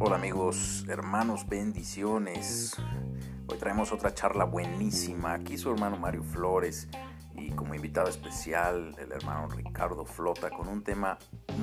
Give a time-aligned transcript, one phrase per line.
[0.00, 2.74] Hola amigos, hermanos, bendiciones.
[3.46, 5.34] Hoy traemos otra charla buenísima.
[5.34, 6.88] Aquí su hermano Mario Flores
[7.36, 11.16] y como invitado especial el hermano Ricardo Flota con un tema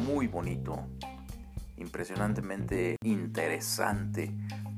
[0.06, 0.88] muy bonito,
[1.76, 4.34] impresionantemente interesante.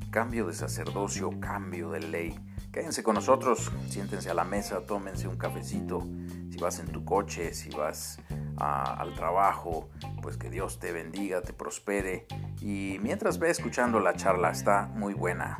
[0.10, 2.53] Cambio de sacerdocio, cambio de ley.
[2.74, 6.08] Quédense con nosotros, siéntense a la mesa, tómense un cafecito.
[6.50, 8.18] Si vas en tu coche, si vas
[8.58, 9.90] al trabajo,
[10.24, 12.26] pues que Dios te bendiga, te prospere.
[12.62, 15.60] Y mientras ve escuchando la charla, está muy buena.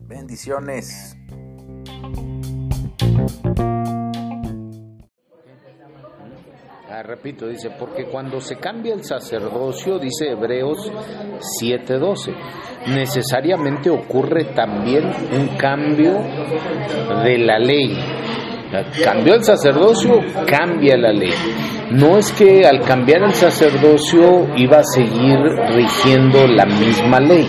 [0.00, 1.16] Bendiciones.
[6.98, 10.90] Ah, repito, dice, porque cuando se cambia el sacerdocio, dice Hebreos
[11.60, 12.34] 7:12,
[12.88, 16.14] necesariamente ocurre también un cambio
[17.22, 17.96] de la ley.
[19.02, 21.32] Cambió el sacerdocio, cambia la ley.
[21.90, 25.38] No es que al cambiar el sacerdocio iba a seguir
[25.74, 27.48] rigiendo la misma ley.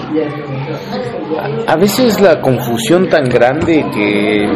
[1.67, 4.47] A veces la confusión tan grande que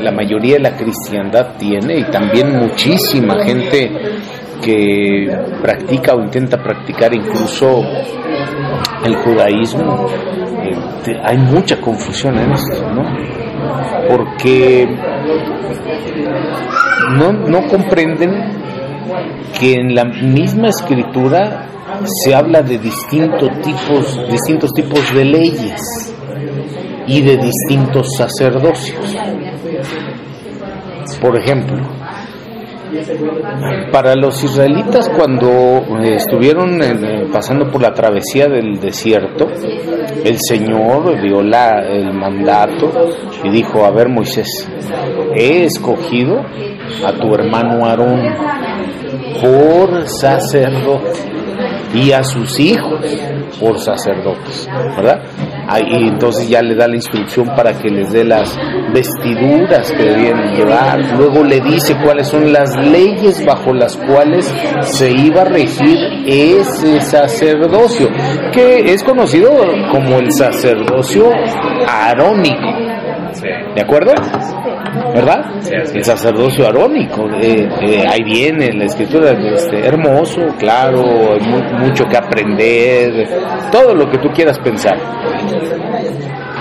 [0.00, 3.90] la, mayoría de la cristiandad tiene y también muchísima gente
[4.62, 5.28] que
[5.62, 7.84] practica o intenta practicar incluso
[9.04, 10.06] el judaísmo,
[11.06, 13.47] eh, hay mucha confusión en esto, ¿no?
[14.08, 14.86] Porque
[17.16, 18.30] no, comprenden
[19.58, 21.66] que en la misma escritura
[22.04, 26.14] se habla de distintos tipos, distintos tipos de leyes
[27.06, 29.16] y de distintos sacerdocios.
[31.20, 31.78] Por ejemplo,
[33.92, 35.48] para los israelitas cuando
[36.00, 39.48] eh, estuvieron eh, pasando por la travesía del desierto,
[40.24, 42.90] el Señor dio la, el mandato
[43.44, 44.68] y dijo, a ver Moisés,
[45.34, 46.40] he escogido
[47.06, 48.20] a tu hermano Aarón
[49.40, 51.38] por sacerdote
[51.94, 53.00] y a sus hijos
[53.60, 55.22] por sacerdotes, ¿verdad?
[55.76, 58.56] Y entonces ya le da la instrucción para que les dé las
[58.92, 60.98] vestiduras que debían llevar.
[61.18, 64.50] Luego le dice cuáles son las leyes bajo las cuales
[64.82, 68.08] se iba a regir ese sacerdocio,
[68.52, 69.50] que es conocido
[69.92, 71.30] como el sacerdocio
[71.86, 72.87] arónico.
[73.74, 74.12] ¿De acuerdo?
[75.14, 75.44] ¿verdad?
[75.94, 82.16] El sacerdocio arónico, eh, eh, ahí viene la escritura, este, hermoso, claro, hay mucho que
[82.16, 83.28] aprender,
[83.70, 84.96] todo lo que tú quieras pensar.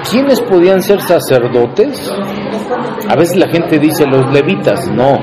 [0.09, 2.11] ¿Quiénes podían ser sacerdotes?
[3.09, 5.17] A veces la gente dice los levitas, no,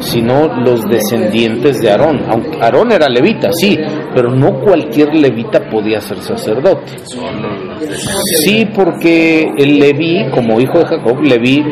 [0.00, 2.24] sino los descendientes de Aarón.
[2.28, 3.78] Aunque Aarón era levita, sí,
[4.14, 6.92] pero no cualquier levita podía ser sacerdote.
[8.42, 11.62] Sí, porque el Leví, como hijo de Jacob, Leví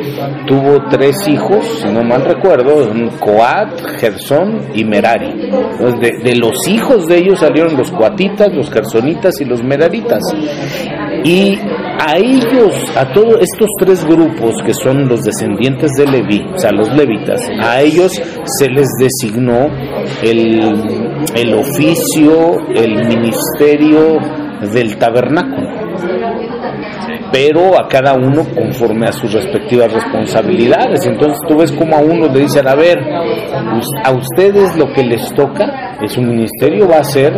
[0.46, 2.86] tuvo tres hijos, si no mal recuerdo,
[3.18, 5.32] Coat, Gersón y Merari.
[6.00, 10.22] De, de los hijos de ellos salieron los coatitas, los gersonitas y los meraritas.
[11.24, 11.58] Y
[11.98, 16.72] a ellos, a todos estos tres grupos que son los descendientes de Leví, o sea,
[16.72, 18.12] los levitas, a ellos
[18.44, 19.68] se les designó
[20.22, 24.18] el, el oficio, el ministerio
[24.72, 25.84] del tabernáculo
[27.34, 31.04] pero a cada uno conforme a sus respectivas responsabilidades.
[31.04, 32.98] Entonces tú ves como a uno le dicen, a ver,
[34.04, 37.32] a ustedes lo que les toca es un ministerio va a ser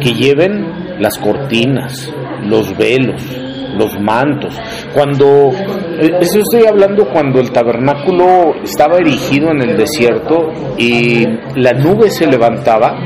[0.00, 2.10] que lleven las cortinas,
[2.42, 3.22] los velos,
[3.76, 4.54] los mantos.
[4.92, 5.52] Cuando,
[6.00, 11.26] eh, eso estoy hablando cuando el tabernáculo estaba erigido en el desierto y
[11.56, 12.96] la nube se levantaba,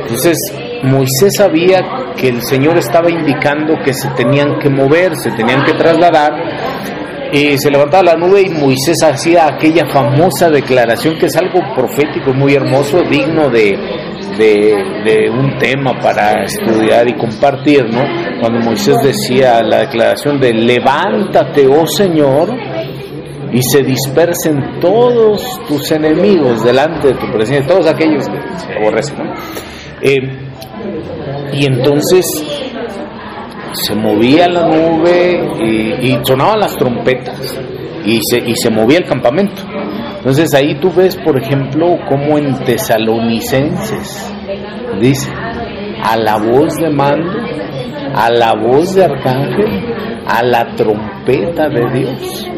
[0.00, 0.38] entonces
[0.82, 1.80] Moisés sabía
[2.16, 6.32] que el Señor estaba indicando que se tenían que mover, se tenían que trasladar.
[7.32, 12.34] Y se levantaba la nube y Moisés hacía aquella famosa declaración que es algo profético,
[12.34, 13.78] muy hermoso, digno de,
[14.38, 18.02] de, un tema para estudiar y compartir, ¿no?
[18.40, 22.54] Cuando Moisés decía la declaración de levántate, oh Señor,
[23.52, 29.18] y se dispersen todos tus enemigos delante de tu presencia, todos aquellos que se aborrecen,
[29.18, 29.34] ¿no?
[30.00, 30.18] Eh,
[31.52, 32.26] y entonces
[33.72, 37.58] se movía la nube y, y sonaban las trompetas
[38.04, 39.62] y se, y se movía el campamento.
[40.22, 44.32] Entonces ahí tú ves, por ejemplo, como en Tesalonicenses
[45.00, 45.28] dice,
[46.00, 47.32] a la voz de mando,
[48.14, 49.92] a la voz de arcángel,
[50.24, 52.50] a la trompeta de Dios.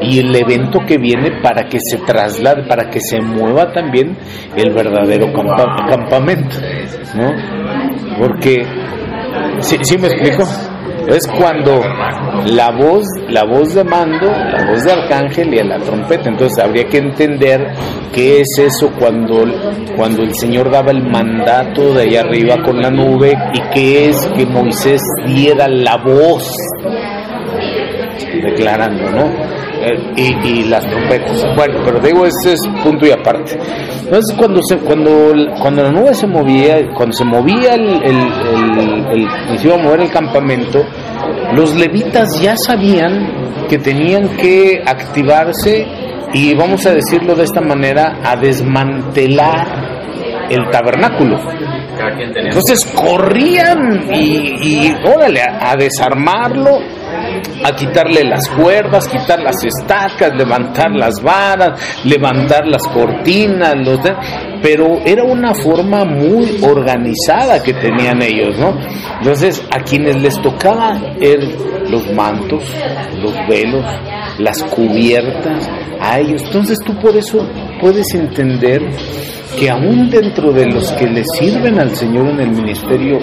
[0.00, 4.16] Y el evento que viene para que se traslade, para que se mueva también
[4.56, 6.56] el verdadero campamento,
[7.16, 8.16] ¿no?
[8.16, 8.64] Porque,
[9.58, 10.44] ¿sí, ¿sí me explico?
[11.08, 11.80] Es cuando
[12.46, 16.28] la voz, la voz de mando, la voz de arcángel y a la trompeta.
[16.28, 17.72] Entonces habría que entender
[18.12, 19.44] qué es eso cuando,
[19.96, 24.26] cuando el Señor daba el mandato de allá arriba con la nube y qué es
[24.36, 26.50] que Moisés diera la voz
[28.42, 29.61] declarando, ¿no?
[29.84, 31.44] Eh, y, las trompetas.
[31.56, 33.58] Bueno, pero digo, ese es punto y aparte.
[34.04, 40.00] Entonces, cuando se, cuando, cuando la nube se movía, cuando se movía el, el, mover
[40.00, 40.84] el campamento,
[41.54, 45.86] los levitas ya sabían que tenían que activarse
[46.32, 49.92] y vamos a decirlo de esta manera, a desmantelar
[50.50, 51.38] el tabernáculo.
[52.34, 56.78] Entonces corrían y, órale, a desarmarlo
[57.64, 64.00] a quitarle las cuerdas, quitar las estacas, levantar las varas, levantar las cortinas, los
[64.62, 68.76] pero era una forma muy organizada que tenían ellos, ¿no?
[69.18, 71.40] Entonces, a quienes les tocaba er,
[71.88, 72.62] los mantos,
[73.20, 73.84] los velos,
[74.38, 75.68] las cubiertas,
[76.00, 76.42] a ellos.
[76.44, 77.46] Entonces, tú por eso
[77.80, 78.82] puedes entender
[79.58, 83.18] que aún dentro de los que le sirven al Señor en el ministerio,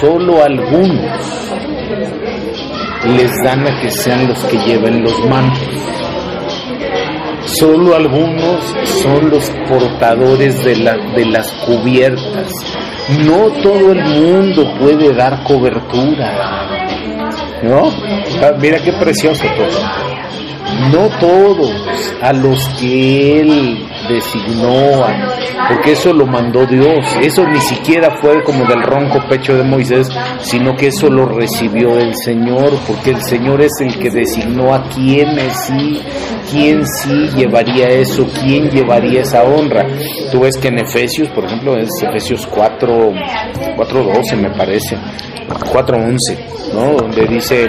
[0.00, 1.50] solo algunos
[3.16, 5.68] les dan a que sean los que lleven los mantos.
[7.44, 12.52] Solo algunos son los portadores de, la, de las cubiertas.
[13.26, 16.68] No todo el mundo puede dar cobertura.
[17.62, 17.92] ¿No?
[18.42, 20.12] Ah, mira qué precioso todo
[20.90, 25.06] no todos a los que Él designó,
[25.68, 30.08] porque eso lo mandó Dios, eso ni siquiera fue como del ronco pecho de Moisés,
[30.40, 34.82] sino que eso lo recibió del Señor, porque el Señor es el que designó a
[34.88, 36.00] quienes sí,
[36.50, 39.86] quién sí llevaría eso, quién llevaría esa honra.
[40.30, 43.12] Tú ves que en Efesios, por ejemplo, es Efesios 4,
[43.76, 46.94] 4.12 me parece, 4.11, ¿no?
[46.94, 47.68] Donde dice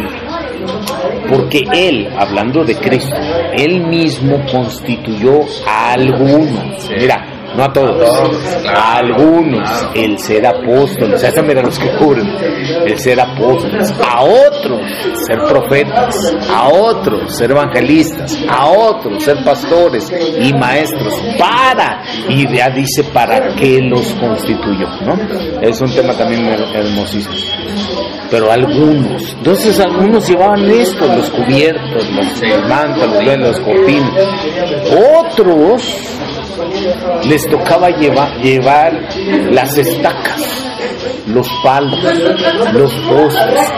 [1.29, 3.15] porque Él, hablando de Cristo,
[3.57, 8.09] Él mismo constituyó a algunos, mira, no a todos,
[8.67, 12.27] a algunos, el ser apóstoles, o sea, mira los que cubren,
[12.85, 14.81] el ser apóstoles, a otros
[15.27, 20.11] ser profetas, a otros ser evangelistas, a otros ser pastores
[20.41, 25.17] y maestros, para, y ya dice para qué los constituyó, ¿no?
[25.61, 27.35] Es un tema también hermosísimo
[28.33, 29.35] pero algunos.
[29.37, 34.11] Entonces algunos llevaban esto, los cubiertos, los mantos, los los cortinas.
[35.19, 35.83] Otros
[37.27, 38.91] les tocaba llevar, llevar
[39.51, 40.41] las estacas,
[41.27, 42.03] los palos,
[42.73, 43.71] los postes,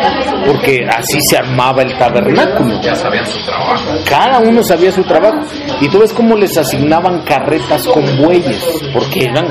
[0.45, 2.81] porque así se armaba el tabernáculo.
[2.81, 3.83] Ya sabían su trabajo.
[4.09, 5.41] Cada uno sabía su trabajo.
[5.81, 8.63] Y tú ves cómo les asignaban carretas con bueyes,
[8.93, 9.47] porque eran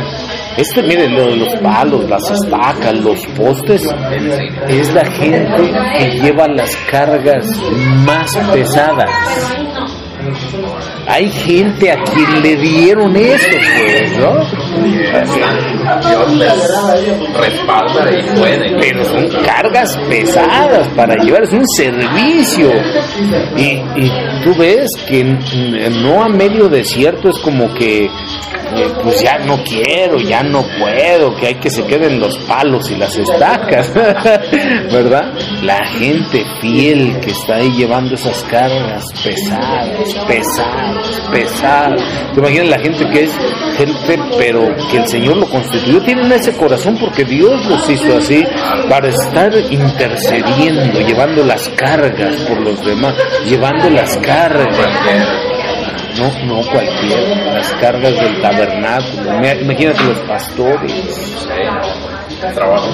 [0.56, 3.82] este, mire, los palos, las estacas, los postes,
[4.68, 7.46] es la gente que lleva las cargas
[8.06, 9.10] más pesadas.
[11.06, 14.34] Hay gente a quien le dieron eso, pues, ¿no?
[16.08, 16.40] Dios
[17.38, 18.76] respalda y puede.
[18.80, 22.70] Pero son cargas pesadas para llevar, es un servicio.
[23.56, 24.12] Y, y
[24.44, 25.24] tú ves que
[26.02, 28.08] no a medio desierto es como que
[29.02, 32.96] pues ya no quiero, ya no puedo, que hay que se queden los palos y
[32.96, 33.92] las estacas,
[34.92, 35.32] ¿verdad?
[35.62, 42.02] La gente fiel que está ahí llevando esas cargas pesadas, pesadas, pesadas.
[42.32, 43.32] ¿Te imaginas la gente que es
[43.76, 46.02] gente, pero que el Señor lo constituyó?
[46.02, 48.44] Tienen ese corazón porque Dios los hizo así
[48.88, 53.14] para estar intercediendo, llevando las cargas por los demás,
[53.46, 55.53] llevando las cargas
[56.18, 61.46] no, no cualquiera, las cargas del tabernáculo, imagínate los pastores.
[62.54, 62.88] Trabajo.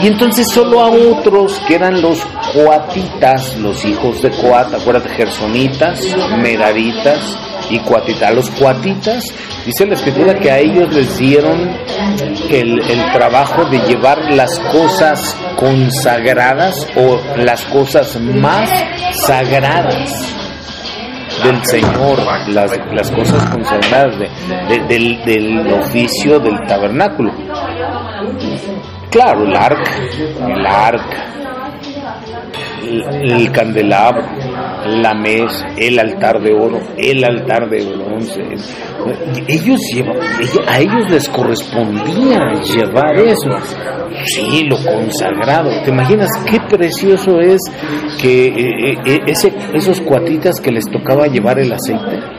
[0.00, 2.20] Y entonces solo a otros que eran los
[2.52, 6.00] coatitas, los hijos de Coat, acuérdate, gersonitas,
[6.40, 7.36] meraritas
[7.68, 8.32] y coatitas.
[8.34, 9.32] Los coatitas,
[9.66, 11.76] dice la escritura que a ellos les dieron
[12.48, 18.70] el, el trabajo de llevar las cosas consagradas o las cosas más
[19.26, 20.47] sagradas
[21.44, 22.18] del Señor,
[22.48, 24.18] las, las cosas consagradas
[24.88, 27.32] del, del oficio del tabernáculo.
[29.10, 29.90] Claro, el arca,
[30.46, 31.26] el arca,
[32.82, 34.24] el, candelabro,
[34.88, 38.42] la mesa, el altar de oro, el altar de bronce.
[39.46, 40.16] Ellos llevan,
[40.66, 43.50] a ellos les correspondía llevar eso.
[44.24, 45.70] Sí, lo consagrado.
[45.84, 47.60] ¿Te imaginas qué precioso es
[48.20, 52.37] que eh, eh, ese, esos cuatitas que les tocaba llevar el aceite?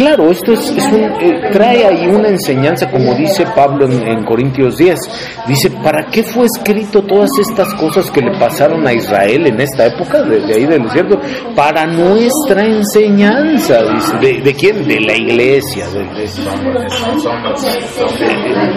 [0.00, 4.98] Claro, esto es, un, eh, trae ahí una enseñanza, como dice Pablo en, Corintios 10.
[5.46, 9.88] Dice, ¿para qué fue escrito todas estas cosas que le pasaron a Israel en esta
[9.88, 11.20] época, de, ahí del desierto?
[11.54, 13.82] Para nuestra enseñanza.
[14.22, 14.88] ¿de, quién?
[14.88, 15.84] De la iglesia.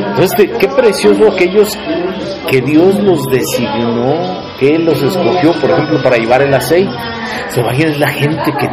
[0.10, 1.80] Entonces, qué precioso aquellos
[2.50, 6.92] que Dios los designó, que Él los escogió, por ejemplo, para llevar el aceite.
[7.48, 8.68] Se es la gente que,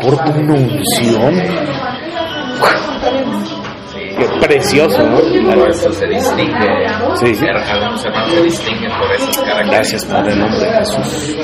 [0.00, 1.34] porta una unción.
[4.18, 5.18] Qué precioso, ¿no?
[5.18, 6.88] Por eso se distingue.
[7.16, 7.46] Sí, sí.
[7.46, 9.66] Algunos hermanos se distinguen por esas características.
[9.66, 11.36] Gracias, Padre, en nombre de Jesús.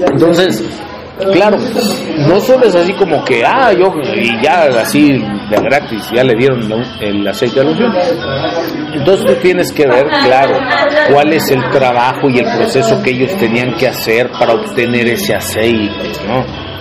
[0.00, 0.64] Entonces,
[1.32, 1.58] Claro,
[2.28, 5.12] no solo es así como que, ah, yo, y ya así
[5.48, 6.60] de gratis, ya le dieron
[7.00, 7.94] el aceite de alusión.
[8.92, 10.58] Entonces tú tienes que ver, claro,
[11.12, 15.34] cuál es el trabajo y el proceso que ellos tenían que hacer para obtener ese
[15.34, 16.73] aceite, ¿no?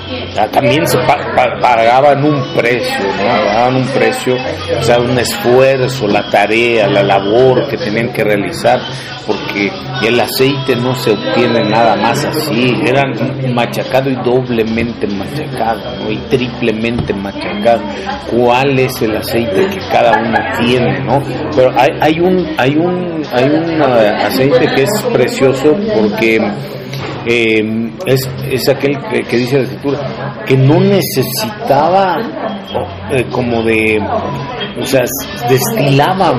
[0.52, 3.46] También se pagaban un precio, ¿no?
[3.46, 4.36] Pagaban un precio,
[4.80, 8.80] o sea, un esfuerzo, la tarea, la labor que tenían que realizar,
[9.26, 9.72] porque
[10.06, 16.12] el aceite no se obtiene nada más así, eran machacado y doblemente machacado, ¿no?
[16.12, 17.82] Y triplemente machacado.
[18.30, 21.22] ¿Cuál es el aceite que cada uno tiene, no?
[21.56, 26.40] Pero hay, hay un, hay un, hay un aceite que es precioso porque
[27.26, 28.98] eh, es, es, aquel
[29.30, 30.00] que, dice la escritura
[30.46, 32.18] que no necesitaba
[33.12, 34.02] eh, como de,
[34.80, 35.04] o sea,
[35.50, 36.34] destilaba.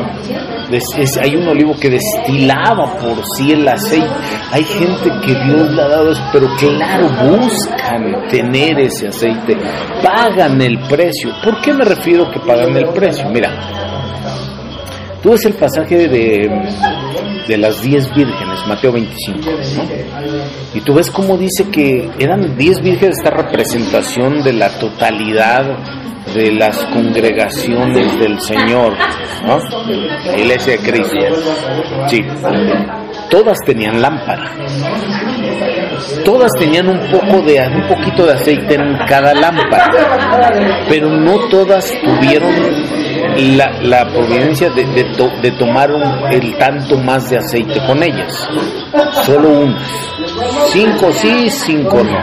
[1.22, 4.06] hay un olivo que destilaba por sí el aceite.
[4.52, 9.56] Hay gente que Dios le ha dado eso, pero claro, buscan tener ese aceite,
[10.02, 11.30] pagan el precio.
[11.42, 13.28] ¿Por qué me refiero que pagan el precio?
[13.30, 13.50] Mira,
[15.24, 16.48] tú ves el pasaje de
[17.46, 19.84] de las diez vírgenes, Mateo 25, ¿no?
[20.74, 25.64] Y tú ves cómo dice que eran diez vírgenes esta representación de la totalidad
[26.34, 28.94] de las congregaciones del Señor,
[29.46, 29.58] ¿no?
[30.24, 31.16] La iglesia de Cristo.
[32.08, 32.24] Sí.
[33.30, 34.50] Todas tenían lámpara.
[36.24, 39.90] Todas tenían un poco de un poquito de aceite en cada lámpara,
[40.88, 42.52] pero no todas tuvieron
[43.36, 45.90] la, la providencia de, de, tomar
[46.30, 48.48] el tanto más de aceite con ellas.
[49.24, 49.82] Solo unas.
[50.68, 52.18] Cinco sí, cinco no.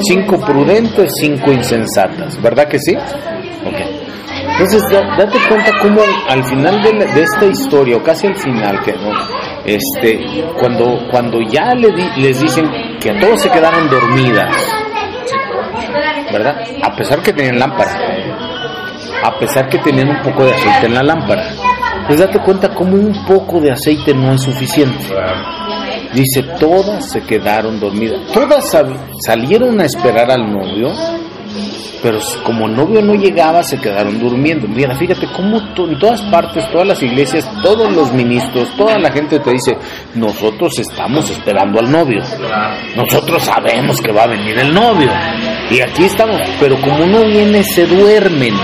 [0.00, 2.40] Cinco prudentes, cinco insensatas.
[2.40, 2.96] ¿Verdad que sí?
[4.52, 9.12] Entonces, date cuenta cómo al final de, esta historia, o casi al final, que no,
[9.64, 12.68] este, cuando, cuando ya le les dicen
[13.00, 14.52] que a todos se quedaron dormidas,
[16.32, 16.60] ¿verdad?
[16.82, 17.92] A pesar que tenían lámpara
[19.22, 21.54] a pesar que tenían un poco de aceite en la lámpara.
[22.06, 25.04] Pues date cuenta cómo un poco de aceite no es suficiente.
[26.14, 28.32] Dice, todas se quedaron dormidas.
[28.32, 28.74] Todas
[29.24, 30.90] salieron a esperar al novio,
[32.02, 34.68] pero como el novio no llegaba, se quedaron durmiendo.
[34.68, 39.38] Mira, fíjate cómo en todas partes, todas las iglesias, todos los ministros, toda la gente
[39.38, 39.76] te dice,
[40.14, 42.22] nosotros estamos esperando al novio.
[42.96, 45.10] Nosotros sabemos que va a venir el novio.
[45.70, 48.54] Y aquí estamos, pero como no viene, se duermen.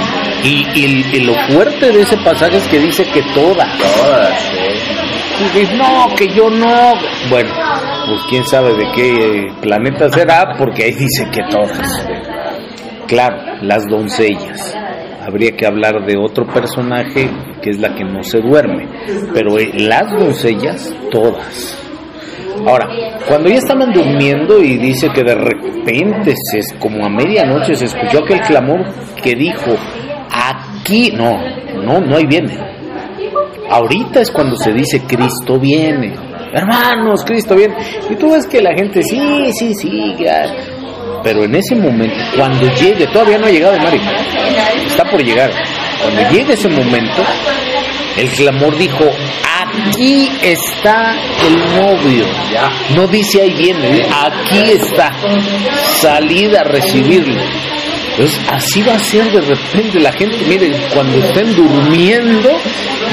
[0.42, 3.68] Y, lo fuerte de ese pasaje es que dice que todas.
[3.78, 4.52] Todas,
[5.54, 6.94] Y no, que yo no.
[7.30, 7.50] Bueno,
[8.06, 12.06] pues quién sabe de qué planeta será, porque ahí dice que todas.
[13.06, 14.76] Claro, las doncellas.
[15.26, 17.30] Habría que hablar de otro personaje
[17.62, 18.88] que es la que no se duerme.
[19.32, 21.78] Pero eh, las doncellas, todas.
[22.66, 22.88] Ahora,
[23.26, 28.22] cuando ya estaban durmiendo y dice que de repente, se, como a medianoche, se escuchó
[28.22, 28.84] aquel clamor
[29.22, 29.76] que dijo,
[30.30, 31.38] Aquí no,
[31.82, 32.58] no, no hay viene.
[33.70, 36.12] Ahorita es cuando se dice Cristo viene.
[36.52, 37.74] Hermanos, Cristo viene.
[38.10, 40.14] Y tú ves que la gente, sí, sí, sí,
[41.22, 44.00] pero en ese momento, cuando llegue, todavía no ha llegado el Mari,
[44.86, 45.50] está por llegar.
[46.02, 47.22] Cuando llegue ese momento,
[48.16, 49.04] el clamor dijo,
[49.62, 51.16] aquí está
[51.46, 52.26] el novio.
[52.94, 55.12] No dice ahí viene, aquí está.
[56.00, 57.40] Salida a recibirlo.
[58.16, 62.48] Entonces, así va a ser de repente la gente, miren, cuando estén durmiendo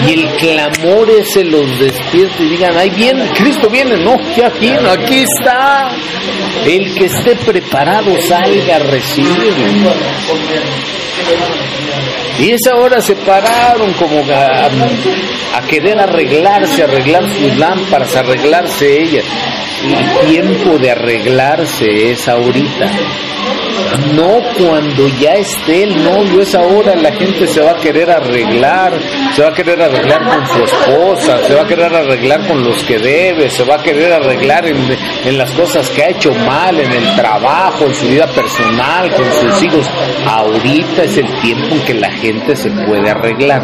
[0.07, 4.91] y el clamor ese los despierte y digan, ahí viene, Cristo viene, no, ya vino,
[4.91, 5.91] aquí está.
[6.65, 9.91] El que esté preparado salga a recibirlo.
[12.37, 14.69] Y esa hora se pararon como a,
[15.57, 19.25] a querer arreglarse, arreglar sus lámparas, arreglarse ellas.
[19.83, 22.91] El tiempo de arreglarse es ahorita
[24.15, 28.93] no cuando ya esté el novio, es ahora la gente se va a querer arreglar,
[29.33, 32.83] se va a querer arreglar con su esposa, se va a querer arreglar con los
[32.83, 34.77] que debe, se va a querer arreglar en,
[35.25, 39.25] en las cosas que ha hecho mal, en el trabajo, en su vida personal, con
[39.33, 39.89] sus hijos.
[40.25, 43.63] Ahorita es el tiempo en que la gente se puede arreglar.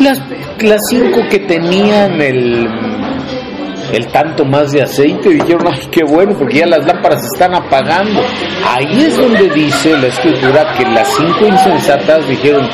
[0.00, 0.20] Las,
[0.60, 2.68] las cinco que tenían el
[3.92, 7.54] el tanto más de aceite, dijeron, ay, qué bueno, porque ya las lámparas se están
[7.54, 8.20] apagando.
[8.66, 12.68] Ahí es donde dice la escritura que las cinco insensatas dijeron,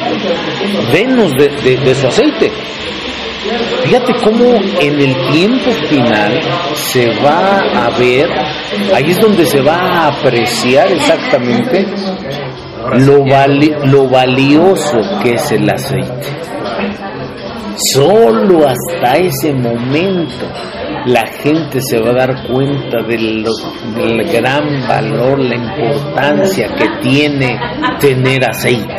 [0.92, 2.50] denos de, de su aceite.
[3.84, 6.40] Fíjate cómo en el tiempo final
[6.74, 8.26] se va a ver,
[8.94, 11.86] ahí es donde se va a apreciar exactamente
[12.98, 13.24] lo,
[13.84, 16.28] lo valioso que es el aceite.
[17.76, 20.46] Solo hasta ese momento
[21.06, 23.44] la gente se va a dar cuenta del,
[24.32, 27.58] gran valor, la importancia que tiene
[28.00, 28.94] tener aceite.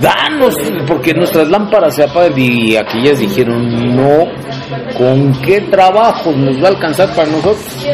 [0.00, 0.56] Danos,
[0.86, 4.26] porque nuestras lámparas se apagan y aquellas dijeron, no,
[4.98, 7.86] ¿con qué trabajo nos va a alcanzar para nosotros?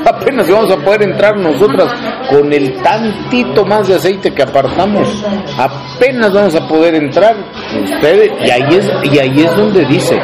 [0.06, 1.92] apenas vamos a poder entrar nosotras
[2.30, 5.24] con el tantito más de aceite que apartamos.
[5.58, 7.36] Apenas vamos a poder entrar.
[7.84, 10.18] Ustedes, y ahí es, y ahí es donde dice,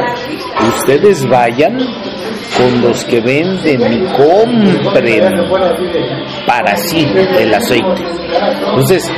[0.77, 1.79] ustedes vayan
[2.57, 5.35] con los que venden y compren
[6.47, 7.07] para sí
[7.39, 8.05] el aceite.
[8.71, 9.11] Entonces,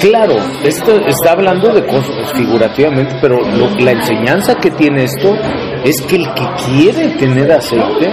[0.00, 3.38] claro, esto está hablando de cosas figurativamente, pero
[3.78, 5.36] la enseñanza que tiene esto
[5.84, 8.10] es que el que quiere tener aceite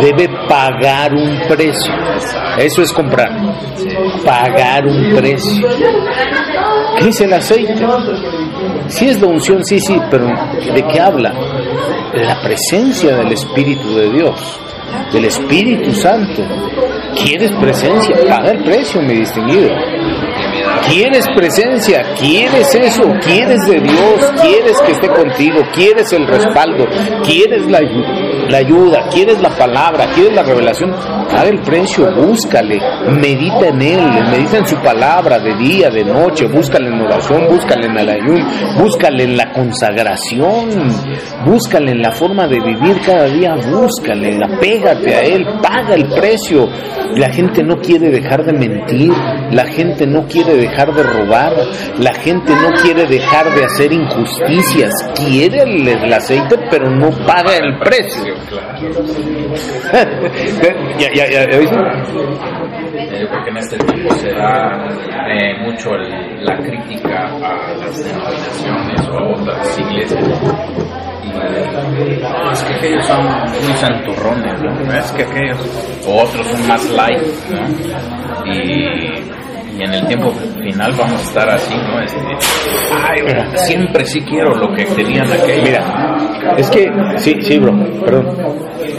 [0.00, 1.92] debe pagar un precio.
[2.58, 3.30] Eso es comprar.
[4.24, 5.68] Pagar un precio.
[6.98, 7.74] ¿Qué es el aceite?
[8.88, 11.32] Sí es la unción, sí, sí, pero ¿de qué habla?
[12.14, 14.60] La presencia del Espíritu de Dios,
[15.12, 16.42] del Espíritu Santo.
[17.14, 18.16] ¿Quieres presencia?
[18.28, 19.70] Paga el precio, mi distinguido.
[20.88, 22.02] ¿Quieres presencia?
[22.18, 23.04] ¿Quieres eso?
[23.24, 24.32] ¿Quieres de Dios?
[24.42, 25.60] ¿Quieres que esté contigo?
[25.74, 26.86] ¿Quieres el respaldo?
[27.24, 27.80] ¿Quieres la,
[28.48, 29.08] la ayuda?
[29.10, 30.06] ¿Quieres la palabra?
[30.14, 30.92] ¿Quieres la revelación?
[31.30, 32.80] Paga el precio, búscale,
[33.20, 37.86] medita en Él, medita en su palabra de día, de noche, búscale en oración, búscale
[37.86, 38.46] en el ayuno,
[38.78, 40.68] búscale en la consagración,
[41.44, 46.68] búscale en la forma de vivir cada día, búscale, apégate a Él, paga el precio.
[47.14, 49.12] La gente no quiere dejar de mentir,
[49.50, 51.52] la gente no quiere dejar de robar,
[51.98, 57.56] la gente no quiere dejar de hacer injusticias, quiere el, el aceite pero no paga
[57.56, 58.31] el precio.
[60.98, 61.76] ya, ya, ya, ya ¿viste?
[63.20, 64.88] Yo creo que en este tiempo se da
[65.28, 70.24] eh, mucho el, la crítica a las denominaciones o a otras iglesias.
[72.22, 74.92] No, es que aquellos son muy santurrones, ¿no?
[74.92, 75.58] Es que aquellos,
[76.06, 78.46] o otros son más light, ¿no?
[78.46, 79.22] Y
[79.82, 80.30] y en el tiempo
[80.62, 82.00] final vamos a estar así, ¿no?
[82.00, 82.18] Este,
[82.94, 83.20] ay,
[83.56, 85.64] siempre sí quiero lo que tenían aquellos.
[85.64, 87.72] Mira, es que, sí, sí, bro,
[88.04, 88.36] perdón.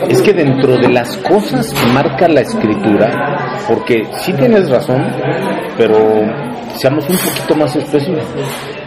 [0.09, 5.05] Es que dentro de las cosas que marca la escritura, porque sí tienes razón,
[5.77, 5.95] pero
[6.75, 8.25] seamos un poquito más específicos.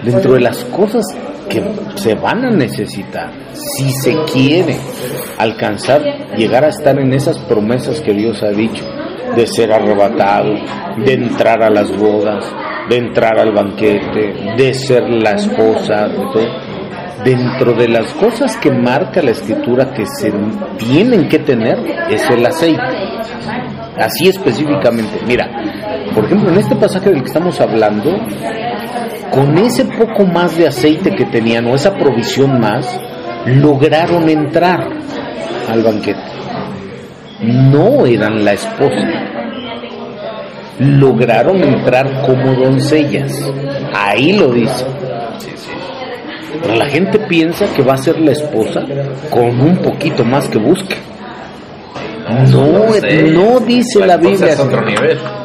[0.03, 1.05] Dentro de las cosas
[1.49, 1.63] que
[1.95, 4.77] se van a necesitar, si se quiere
[5.39, 6.03] alcanzar,
[6.37, 8.85] llegar a estar en esas promesas que Dios ha dicho,
[9.35, 10.55] de ser arrebatado,
[11.05, 12.45] de entrar a las bodas,
[12.89, 16.09] de entrar al banquete, de ser la esposa.
[17.25, 20.33] Dentro de las cosas que marca la escritura que se
[20.79, 22.83] tienen que tener es el aceite.
[23.99, 25.19] Así específicamente.
[25.27, 25.49] Mira,
[26.15, 28.17] por ejemplo, en este pasaje del que estamos hablando,
[29.33, 33.01] con ese poco más de aceite que tenían o esa provisión más,
[33.47, 34.89] lograron entrar
[35.69, 36.37] al banquete
[37.47, 39.09] no eran la esposa.
[40.79, 43.33] Lograron entrar como doncellas.
[43.95, 44.85] Ahí lo dice.
[46.61, 48.85] Pero la gente piensa que va a ser la esposa
[49.31, 50.97] con un poquito más que busque.
[52.51, 54.57] No, no dice la, Biblia.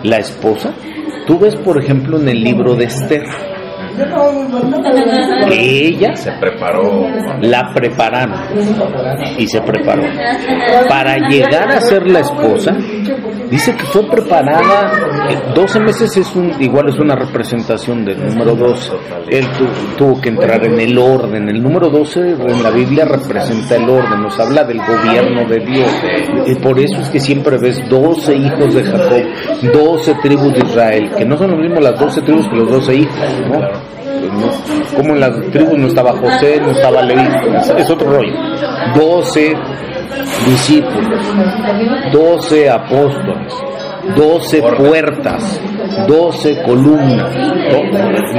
[0.04, 0.74] La esposa,
[1.28, 3.24] tú ves por ejemplo en el libro de Esther
[5.52, 7.08] ella se preparó,
[7.42, 8.40] la prepararon
[9.38, 10.04] y se preparó.
[10.88, 12.76] Para llegar a ser la esposa,
[13.50, 14.92] dice que fue preparada,
[15.54, 18.92] 12 meses es un, igual es una representación del número 12.
[19.30, 19.48] Él
[19.98, 21.50] tuvo que entrar en el orden.
[21.50, 25.92] El número 12 en la Biblia representa el orden, nos habla del gobierno de Dios.
[26.48, 29.22] Y por eso es que siempre ves 12 hijos de Jacob,
[29.74, 32.96] 12 tribus de Israel, que no son lo mismo las 12 tribus que los 12
[32.96, 33.16] hijos,
[33.50, 33.81] ¿no?
[34.96, 37.28] Como en las tribus no estaba José, no estaba Leví,
[37.78, 38.34] es otro rollo.
[38.96, 39.56] 12
[40.46, 41.26] discípulos,
[42.12, 43.54] doce apóstoles,
[44.16, 45.62] doce puertas,
[46.08, 47.36] doce columnas,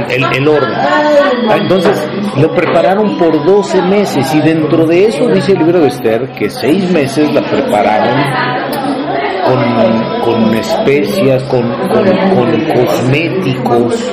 [0.09, 0.73] el, el, orden.
[0.73, 5.87] Ah, entonces lo prepararon por doce meses y dentro de eso dice el libro de
[5.87, 8.92] Esther que seis meses la prepararon
[9.45, 14.11] con, con especias, con, con, cosméticos,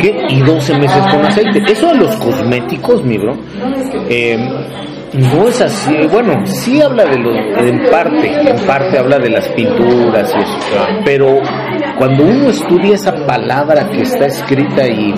[0.00, 0.26] ¿qué?
[0.28, 1.62] y 12 meses con aceite.
[1.70, 3.36] Eso de los cosméticos, mi bro,
[4.08, 4.38] eh,
[5.12, 5.96] no es así.
[6.10, 10.86] Bueno, sí habla de lo, en parte, en parte habla de las pinturas y eso,
[11.04, 11.40] pero
[11.98, 15.14] cuando uno estudia esa palabra que está escrita ahí,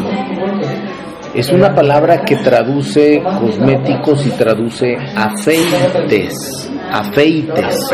[1.34, 7.90] es una palabra que traduce cosméticos y traduce afeites afeites,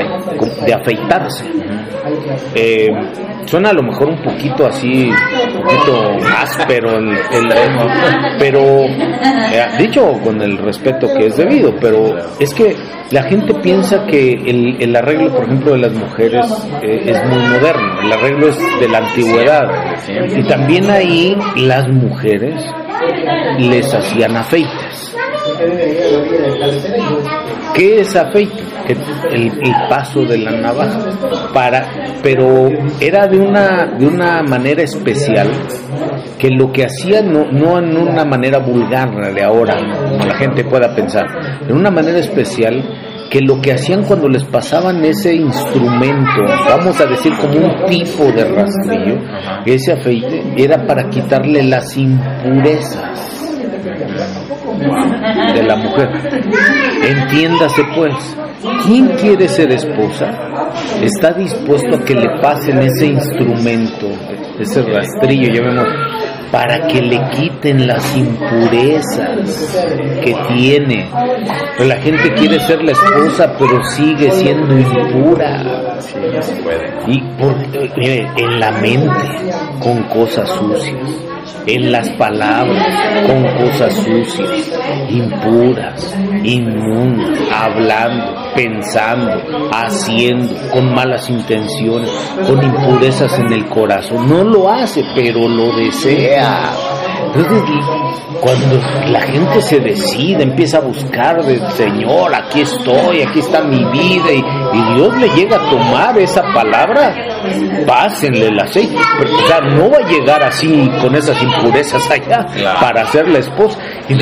[0.65, 1.45] de afeitarse.
[2.55, 2.89] Eh,
[3.45, 7.19] suena a lo mejor un poquito así, un poquito áspero, el,
[8.39, 12.77] pero eh, dicho con el respeto que es debido, pero es que
[13.11, 16.47] la gente piensa que el, el arreglo, por ejemplo, de las mujeres
[16.83, 19.69] eh, es muy moderno, el arreglo es de la antigüedad,
[20.37, 22.61] y también ahí las mujeres
[23.59, 25.17] les hacían afeites.
[27.75, 28.76] ¿Qué es afeite?
[28.89, 29.51] El,
[29.89, 31.01] paso de la navaja.
[31.53, 31.87] Para,
[32.23, 32.69] pero
[33.01, 35.49] era de una, de una manera especial
[36.39, 39.77] que lo que hacía no, no en una manera vulgar de ahora,
[40.09, 41.25] como la gente pueda pensar,
[41.69, 42.83] en una manera especial
[43.31, 48.25] que lo que hacían cuando les pasaban ese instrumento, vamos a decir como un tipo
[48.33, 49.19] de rastrillo,
[49.65, 53.36] ese afeite, era para quitarle las impurezas
[54.79, 56.09] de la mujer.
[57.03, 58.37] Entiéndase pues,
[58.87, 60.31] ¿quién quiere ser esposa?
[61.03, 64.09] Está dispuesto a que le pasen ese instrumento,
[64.59, 65.89] ese rastrillo, llamemos,
[66.51, 69.75] para que le quiten las impurezas
[70.23, 71.09] que tiene.
[71.77, 75.99] Pero la gente quiere ser la esposa, pero sigue siendo impura.
[77.07, 77.55] Y por,
[77.97, 81.36] mire, en la mente, con cosas sucias
[81.67, 84.73] en las palabras, con cosas sucias,
[85.11, 92.11] impuras, inmundas, hablando, pensando, haciendo, con malas intenciones,
[92.47, 94.29] con impurezas en el corazón.
[94.29, 96.73] No lo hace, pero lo desea.
[97.35, 97.63] Entonces,
[98.41, 103.85] cuando la gente se decide, empieza a buscar del Señor, aquí estoy, aquí está mi
[103.85, 107.15] vida, y, Dios le llega a tomar esa palabra,
[107.87, 108.97] pásenle el aceite.
[108.97, 112.47] O sea, no va a llegar así con esas impurezas allá
[112.81, 113.79] para ser la esposa.
[114.09, 114.15] Y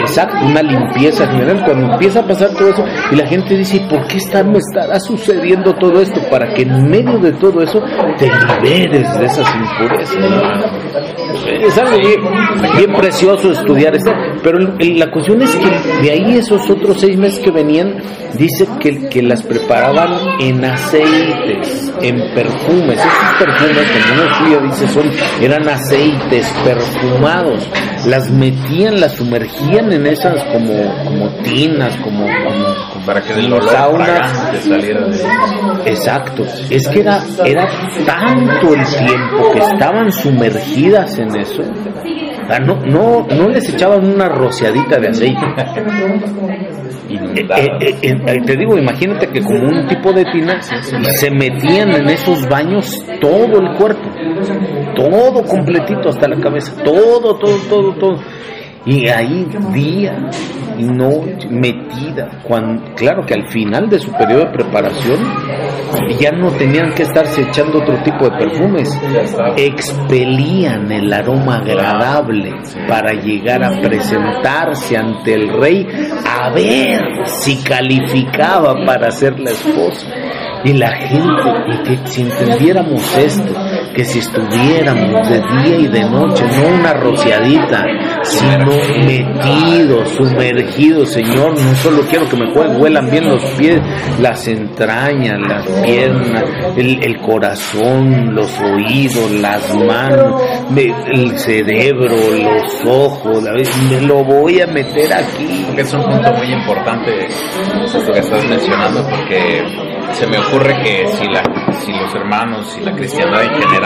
[0.00, 1.64] exacto, una limpieza general.
[1.64, 4.98] Cuando empieza a pasar todo eso, y la gente dice, ¿por qué está, me estará
[5.00, 6.20] sucediendo todo esto?
[6.30, 7.82] Para que en medio de todo eso
[8.18, 10.16] te liberes de esas impurezas.
[11.60, 17.00] Es algo bien, precioso estudiar esto, pero la cuestión es que de ahí esos otros
[17.00, 18.02] seis meses que venían,
[18.34, 22.98] dice que, que las preparaban en aceites, en perfumes.
[22.98, 27.68] Esos perfumes, como uno dice, son, eran aceites perfumados.
[28.06, 32.26] Las metían, las sumergían en esas como, como tinas, como,
[33.04, 37.68] para que del olor saliera de Exacto, es que era, era
[38.06, 41.62] tanto el tiempo que estaban sumergidas en eso,
[42.60, 45.46] no, no, no les echaban una rociadita de aceite.
[47.34, 47.46] Eh,
[47.80, 52.48] eh, eh, te digo, imagínate que como un tipo de tina se metían en esos
[52.48, 54.08] baños todo el cuerpo,
[54.94, 58.18] todo completito hasta la cabeza, todo, todo, todo, todo.
[58.84, 60.28] Y ahí día
[60.76, 62.40] y noche metida.
[62.42, 65.18] Cuando, claro que al final de su periodo de preparación
[66.18, 69.00] ya no tenían que estarse echando otro tipo de perfumes.
[69.56, 72.54] Expelían el aroma agradable
[72.88, 75.86] para llegar a presentarse ante el rey
[76.26, 80.06] a ver si calificaba para ser la esposa.
[80.64, 83.52] Y la gente, que si entendiéramos esto,
[83.94, 87.84] que si estuviéramos de día y de noche, no una rociadita,
[88.22, 88.72] sino
[89.04, 93.80] metidos, sumergidos, Señor, no solo quiero que me huelan bien los pies,
[94.20, 96.44] las entrañas, las piernas,
[96.76, 100.42] el, corazón, los oídos, las manos,
[100.76, 103.42] el cerebro, los ojos,
[103.90, 105.66] me lo voy a meter aquí.
[105.76, 107.26] es un punto muy importante
[107.84, 109.62] esto que estás mencionando, porque
[110.12, 111.42] se me ocurre que si, la,
[111.80, 113.81] si los hermanos y la cristiandad en general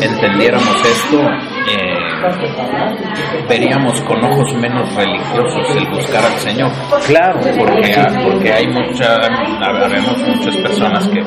[0.00, 1.20] entendiéramos esto,
[1.70, 1.94] eh,
[3.48, 6.72] veríamos con ojos menos religiosos el buscar al Señor.
[7.06, 7.40] Claro.
[7.58, 9.16] Porque, porque hay mucha,
[9.62, 11.20] habemos muchas personas que,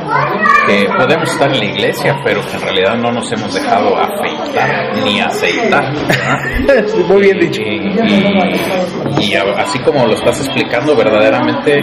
[0.67, 4.95] que podemos estar en la iglesia, pero que en realidad no nos hemos dejado afeitar
[5.04, 5.93] ni aceitar.
[7.08, 7.62] Muy bien dicho.
[7.62, 11.80] y así como lo estás explicando, verdaderamente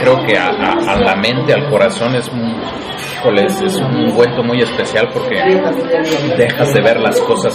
[0.00, 2.30] creo que a, la mente, al corazón es
[3.28, 5.36] es un vuelto muy especial porque
[6.36, 7.54] dejas de ver las cosas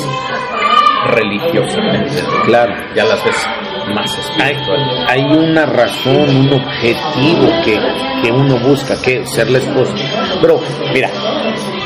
[1.07, 2.23] religiosamente.
[2.45, 2.73] Claro.
[2.95, 3.47] Ya las ves
[3.93, 5.05] más espiritual.
[5.07, 7.79] Hay, hay una razón, un objetivo que,
[8.23, 9.93] que uno busca, que ser la esposa.
[10.41, 10.59] Pero,
[10.93, 11.09] mira,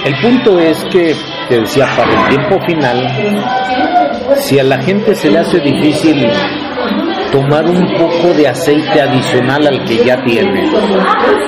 [0.05, 1.15] el punto es que,
[1.47, 6.27] te decía, para el tiempo final, si a la gente se le hace difícil
[7.31, 10.71] tomar un poco de aceite adicional al que ya tiene,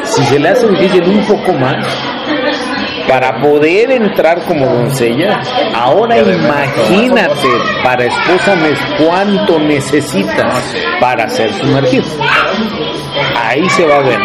[0.04, 1.88] si se le hace difícil un poco más,
[3.08, 5.42] para poder entrar como doncella,
[5.74, 7.48] ahora imagínate
[7.84, 8.56] para esposa
[8.98, 11.66] cuánto necesitas para ser su.
[13.36, 14.20] Ahí se va a ver.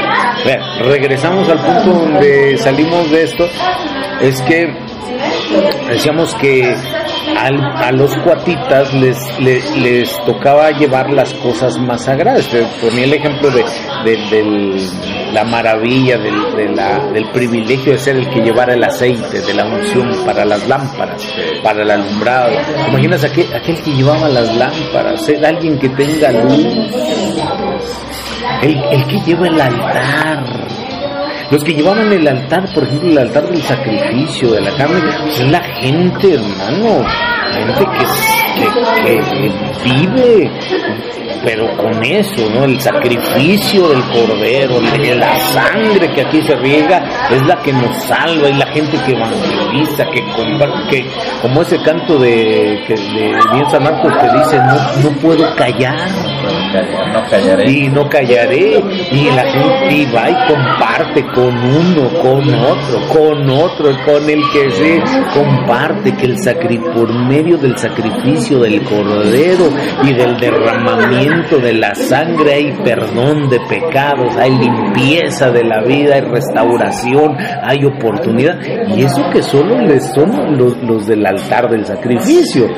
[0.44, 0.60] ver.
[0.86, 3.48] Regresamos al punto donde salimos de esto,
[4.20, 4.72] es que
[5.88, 6.76] decíamos que
[7.34, 12.48] a los cuatitas les, les, tocaba llevar las cosas más sagradas.
[12.48, 13.64] Te ponía el ejemplo de,
[15.32, 20.44] la maravilla, del, privilegio de ser el que llevara el aceite, de la unción para
[20.44, 21.22] las lámparas,
[21.62, 22.52] para el alumbrado.
[22.88, 26.66] Imaginas aquel, aquel que llevaba las lámparas, ser alguien que tenga luz,
[28.62, 30.75] el que lleva el altar
[31.50, 35.50] los que llevaban el altar, por ejemplo, el altar del sacrificio, de la carne, es
[35.50, 37.04] la gente, hermano.
[37.52, 37.86] Gente
[38.56, 38.70] que,
[39.04, 39.52] que,
[39.84, 40.50] vive
[41.44, 42.64] pero con eso, ¿no?
[42.64, 48.48] El sacrificio del cordero, la sangre que aquí se riega es la que nos salva
[48.48, 50.24] y la gente que evangeliza, que
[50.90, 51.06] que
[51.40, 56.08] como ese canto de, que, de San Marcos que dice, no, no puedo callar,
[57.12, 57.70] no callaré.
[57.70, 58.82] Y no callaré.
[59.12, 64.70] Y la gente va y comparte con uno, con otro, con otro, con el que
[64.70, 65.02] se
[65.34, 66.36] comparte que el
[66.94, 69.68] por medio del sacrificio del cordero
[70.04, 76.14] y del derramamiento de la sangre hay perdón de pecados, hay limpieza de la vida,
[76.16, 78.58] hay restauración, hay oportunidad.
[78.96, 82.68] Y eso que solo les son los, los del altar del sacrificio,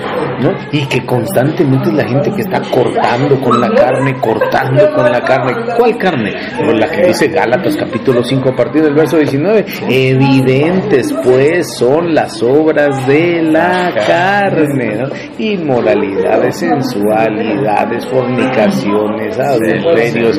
[0.40, 0.52] ¿no?
[0.72, 5.74] Y que constantemente la gente que está cortando con la carne, cortando con la carne.
[5.76, 6.34] ¿Cuál carne?
[6.78, 9.64] la que dice Gálatas capítulo 5 a partir del verso 19.
[9.88, 15.06] Evidentes pues son las obras de la carne,
[15.38, 20.38] Inmoralidades, sensualidades, fornicaciones, adulterios,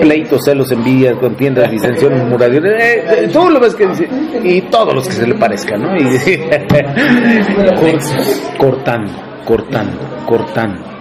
[0.00, 4.08] pleitos, celos, envidias, contiendas, disensiones, murallones, eh, eh, todo lo ves que dice,
[4.42, 5.94] y todos los que se le parezcan, ¿no?
[5.96, 6.02] Y,
[8.58, 9.12] cortando,
[9.44, 10.99] cortando, cortando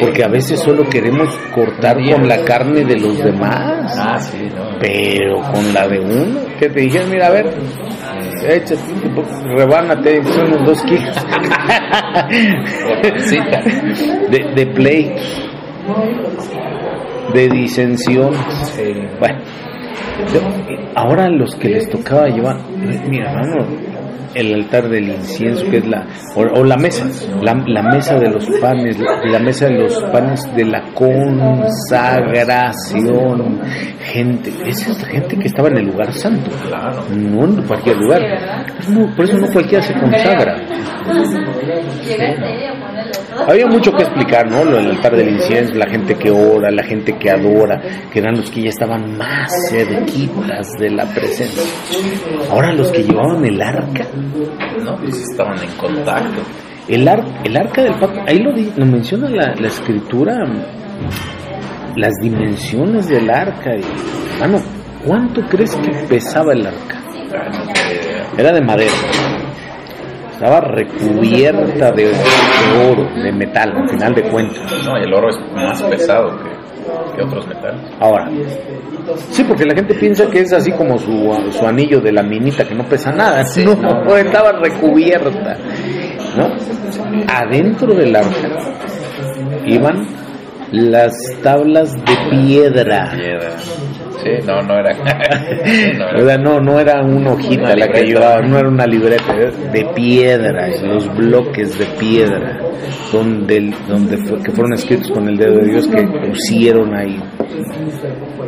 [0.00, 3.96] porque a veces solo queremos cortar con la carne de los demás.
[3.98, 4.18] Ah,
[4.80, 7.52] pero con la de uno, que te dijeron, mira, a ver,
[8.48, 8.80] échate,
[9.56, 11.26] rebánate, son unos dos kilos.
[14.30, 15.44] de, de pleitos,
[17.34, 18.32] de disensión.
[19.18, 19.40] Bueno,
[20.94, 22.58] ahora los que les tocaba llevar,
[23.08, 23.66] mira, hermano,
[24.34, 27.06] el altar del incienso, que es la, o, la mesa,
[27.42, 33.60] la, mesa de los panes, la, mesa de los panes de la consagración.
[34.00, 36.48] Gente, esa es gente que estaba en el lugar santo,
[37.10, 38.22] no en cualquier lugar.
[39.16, 40.56] por eso no cualquiera se consagra.
[43.48, 44.64] Había mucho que explicar, ¿no?
[44.64, 47.80] Lo del altar del incienso, la gente que ora, la gente que adora,
[48.12, 51.62] que eran los que ya estaban más cerquitas de la presencia.
[52.50, 54.06] Ahora los que llevaban el arca,
[54.84, 54.96] ¿no?
[54.96, 56.42] Pues estaban en contacto.
[56.88, 57.08] El,
[57.44, 60.36] el arca del pacto, ahí lo, lo menciona la, la, escritura,
[61.96, 63.76] las dimensiones del arca.
[63.76, 63.82] Y,
[65.06, 67.00] ¿cuánto crees que pesaba el arca?
[68.36, 69.39] Era de madera
[70.40, 72.10] estaba recubierta de,
[72.90, 74.86] oro, de metal, al final de cuentas.
[74.86, 76.30] No, y el oro es más pesado
[77.14, 77.78] que, otros metales.
[78.00, 78.30] Ahora,
[79.28, 82.66] sí, porque la gente piensa que es así como su, su anillo de la minita
[82.66, 83.44] que no pesa nada.
[83.66, 85.58] no, estaba recubierta.
[86.38, 86.48] ¿no?
[87.28, 88.48] Adentro del arca
[89.66, 90.06] iban
[90.72, 93.12] las tablas de piedra.
[93.14, 93.50] piedra.
[94.22, 94.92] Sí, no, no era.
[96.38, 101.14] no, no, era una hojita la que ayudaba, no era una libreta, de piedra, los
[101.14, 102.58] bloques de piedra,
[103.12, 107.20] donde, donde que fueron escritos con el dedo de Dios que pusieron ahí.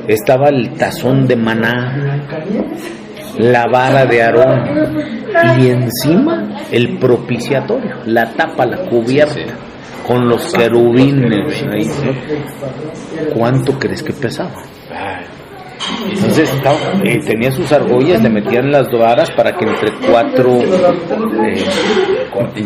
[0.08, 2.20] Estaba el tazón de maná,
[3.38, 4.64] la vara de Aarón
[5.58, 9.40] y encima el propiciatorio, la tapa, la cubierta.
[10.06, 11.88] Con los querubines ahí,
[13.32, 14.64] ¿Cuánto crees que pesaba?
[16.08, 16.50] Entonces
[17.04, 21.64] eh, tenía sus argollas, le metían las varas para que entre cuatro, eh,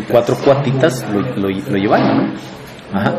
[0.09, 2.33] cuatro cuatitas lo, lo, llevaran,
[2.93, 3.15] Ajá.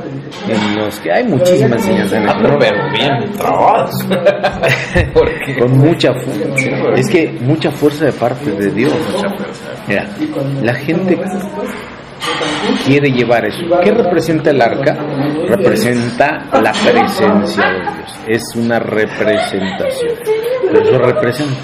[0.49, 3.91] En los que hay muchísimas enseñanzas en el Ah, pero bien trabados.
[5.13, 6.71] Porque con mucha fuerza.
[6.97, 8.95] Es que mucha fuerza de parte de Dios.
[9.87, 10.07] Mira,
[10.63, 11.19] la gente
[12.87, 13.61] quiere llevar eso.
[13.83, 14.97] ¿Qué representa el arca?
[15.49, 18.19] Representa la presencia de Dios.
[18.27, 20.13] Es una representación.
[20.71, 21.57] Pero eso representa.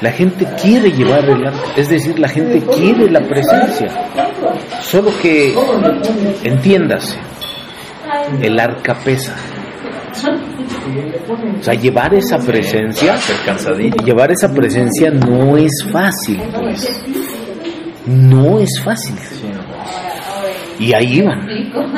[0.00, 3.88] La gente quiere llevar el arca, es decir, la gente quiere la presencia.
[4.80, 5.54] Solo que,
[6.44, 7.18] entiéndase,
[8.40, 9.34] el arca pesa.
[11.58, 13.16] O sea, llevar esa presencia,
[14.04, 17.02] llevar esa presencia no es fácil, pues.
[18.06, 19.16] No es fácil.
[20.78, 21.48] Y ahí iban,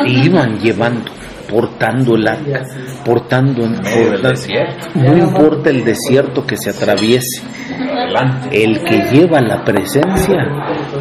[0.07, 1.11] iban llevando,
[1.51, 2.63] portando el arca,
[3.05, 4.87] portando, medio del portando- desierto.
[4.95, 7.43] no importa el desierto que se atraviese,
[8.53, 10.37] el que lleva la presencia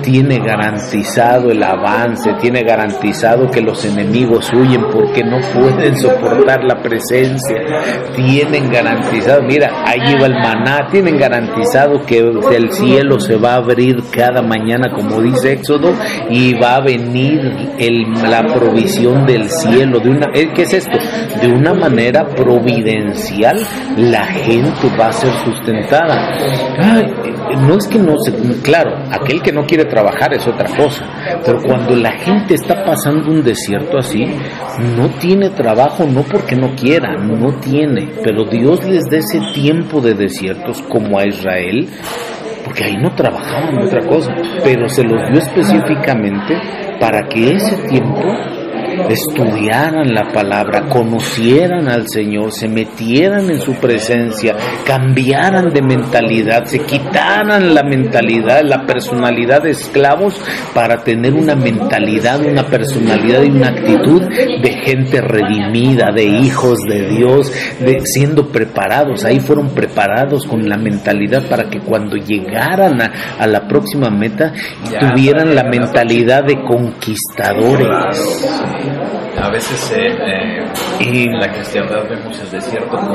[0.01, 6.81] tiene garantizado el avance, tiene garantizado que los enemigos huyen porque no pueden soportar la
[6.81, 7.57] presencia,
[8.15, 13.57] tienen garantizado, mira, ahí va el maná, tienen garantizado que del cielo se va a
[13.57, 15.93] abrir cada mañana, como dice Éxodo,
[16.29, 17.39] y va a venir
[17.77, 20.27] el- la provisión del cielo, de una.
[20.47, 20.97] ¿Qué es esto?
[21.41, 23.60] De una manera providencial,
[23.97, 26.32] la gente va a ser sustentada.
[27.67, 31.04] No es que no se, claro, aquel que no quiere trabajar es otra cosa,
[31.43, 34.25] pero cuando la gente está pasando un desierto así,
[34.95, 39.99] no tiene trabajo, no porque no quiera, no tiene, pero Dios les da ese tiempo
[39.99, 41.89] de desiertos como a Israel,
[42.63, 44.32] porque ahí no trabajaban otra cosa,
[44.63, 46.54] pero se los dio específicamente
[46.99, 48.21] para que ese tiempo
[49.09, 56.79] estudiaran la palabra, conocieran al Señor, se metieran en su presencia, cambiaran de mentalidad, se
[56.79, 60.41] quitaran la mentalidad, la personalidad de esclavos
[60.73, 67.07] para tener una mentalidad, una personalidad y una actitud de gente redimida, de hijos de
[67.09, 73.12] Dios, de siendo preparados, ahí fueron preparados con la mentalidad para que cuando llegaran a,
[73.39, 74.53] a la próxima meta
[74.99, 77.88] tuvieran la mentalidad de conquistadores.
[79.41, 80.65] A veces eh, eh,
[80.99, 83.13] Y- en la cristiandad vemos el desierto como,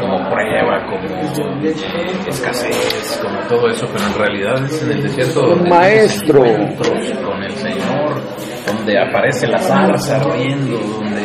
[0.00, 5.70] como prueba, como escasez, como todo eso, pero en realidad es en el desierto donde
[5.70, 6.40] maestro.
[6.42, 8.20] con el Señor,
[8.66, 11.22] donde aparece la zarza ardiendo, donde,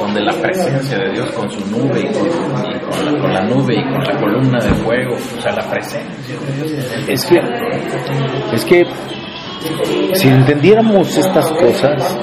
[0.00, 3.40] donde la presencia de Dios con su nube y con, y con la, con la
[3.42, 7.08] nube y con la columna de fuego, o sea, la presencia de Dios.
[7.08, 7.40] Es que,
[8.52, 8.86] es que
[10.14, 12.16] si entendiéramos estas cosas,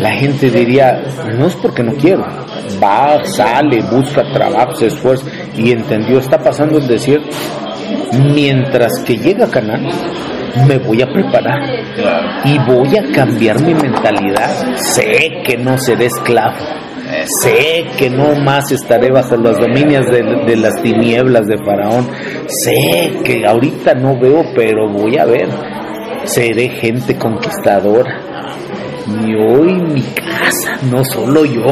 [0.00, 1.02] la gente diría,
[1.36, 2.24] no es porque no quiero,
[2.82, 7.36] va, sale, busca trabajo, se esfuerza y entendió, está pasando el desierto.
[8.34, 9.88] Mientras que llega a Canaán,
[10.66, 11.60] me voy a preparar
[12.44, 14.76] y voy a cambiar mi mentalidad.
[14.76, 16.56] Sé que no seré esclavo.
[17.42, 22.08] Sé que no más estaré bajo las dominias de las tinieblas de Faraón.
[22.46, 25.48] Sé que ahorita no veo, pero voy a ver.
[26.24, 28.20] Seré gente conquistadora.
[29.26, 31.64] Y hoy mi casa, no solo yo,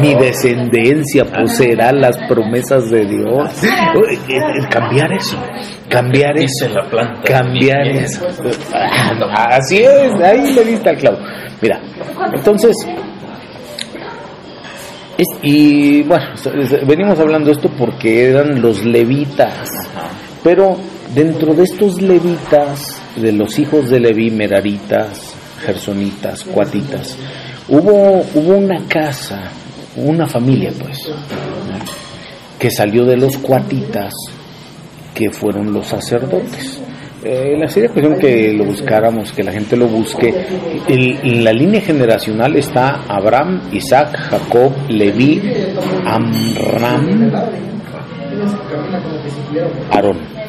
[0.00, 3.50] mi descendencia poseerá las promesas de Dios.
[3.64, 4.40] Eh, eh,
[4.70, 5.36] Cambiar eso,
[5.88, 7.22] cambiar eso Dice la planta.
[7.22, 8.26] cambiar eso.
[9.32, 11.18] Así es, ahí le diste al clavo.
[11.62, 11.80] Mira,
[12.34, 12.76] entonces,
[15.16, 16.26] es- y bueno,
[16.86, 19.70] venimos hablando de esto porque eran los levitas,
[20.42, 20.76] pero
[21.14, 27.16] dentro de estos levitas, de los hijos de Leví, meraritas, gersonitas, cuatitas,
[27.68, 29.50] hubo, hubo una casa,
[29.96, 31.10] una familia pues,
[32.58, 34.12] que salió de los cuatitas,
[35.14, 36.80] que fueron los sacerdotes.
[37.24, 40.28] Eh, la sería cuestión que lo buscáramos, que la gente lo busque.
[40.86, 45.40] En, en la línea generacional está Abraham, Isaac, Jacob, Leví,
[46.04, 47.32] Amram,
[49.90, 50.43] Aarón.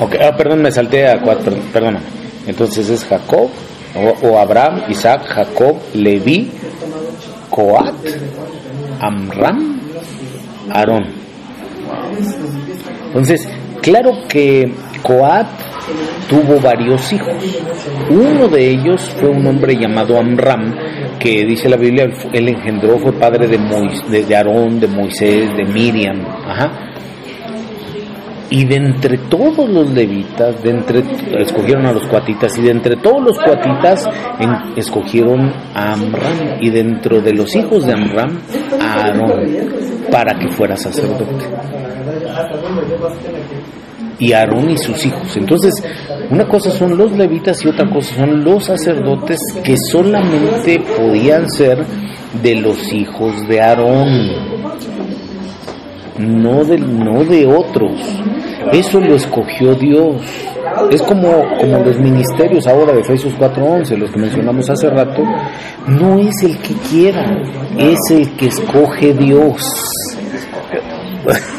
[0.00, 1.98] Ok, ah, perdón, me salté a cuatro, perdón.
[2.46, 3.48] Entonces es Jacob,
[4.22, 6.50] o, Abraham, Isaac, Jacob, Leví,
[7.50, 7.94] Coat,
[9.00, 9.80] Amram,
[10.70, 11.04] Aarón.
[13.06, 13.48] Entonces,
[13.80, 15.46] claro que Coat
[16.28, 17.32] tuvo varios hijos.
[18.10, 20.74] Uno de ellos fue un hombre llamado Amram,
[21.18, 25.64] que dice la Biblia, él engendró, fue padre de, Mois- de Aarón, de Moisés, de
[25.64, 26.20] Miriam.
[26.46, 26.90] Ajá.
[28.54, 31.02] Y de entre todos los levitas, de entre,
[31.42, 34.08] escogieron a los cuatitas, y de entre todos los cuatitas
[34.76, 38.38] escogieron a Amram, y dentro de los hijos de Amram,
[38.80, 39.40] a Aarón,
[40.08, 41.24] para que fuera sacerdote.
[44.20, 45.36] y Aarón y sus hijos.
[45.36, 45.74] Entonces,
[46.30, 51.84] una cosa son los levitas y otra cosa son los sacerdotes que solamente podían ser
[52.40, 54.30] de los hijos de Aarón,
[56.18, 58.00] no de, no de otros.
[58.72, 60.22] Eso lo escogió Dios.
[60.90, 65.22] Es como, como los ministerios ahora de Efesios 4.11, los que mencionamos hace rato,
[65.86, 67.38] no es el que quiera,
[67.78, 69.62] es el que escoge Dios.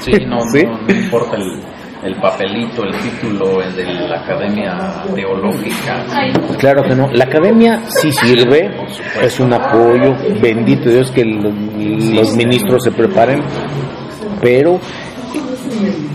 [0.01, 0.37] Sí, no,
[0.87, 1.61] no importa el,
[2.05, 6.05] el papelito, el título de la academia teológica.
[6.59, 7.09] Claro que no.
[7.11, 8.69] La academia sí sirve,
[9.21, 10.15] es un apoyo.
[10.39, 13.41] Bendito Dios que los ministros se preparen,
[14.41, 14.79] pero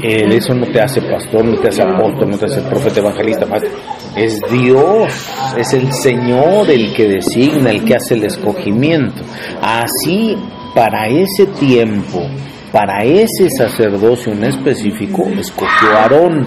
[0.03, 3.47] eh, eso no te hace pastor, no te hace apóstol, no te hace profeta evangelista.
[4.17, 5.13] Es Dios,
[5.57, 9.23] es el Señor el que designa, el que hace el escogimiento.
[9.61, 10.37] Así,
[10.75, 12.27] para ese tiempo,
[12.73, 16.47] para ese sacerdocio en específico escogió a Aarón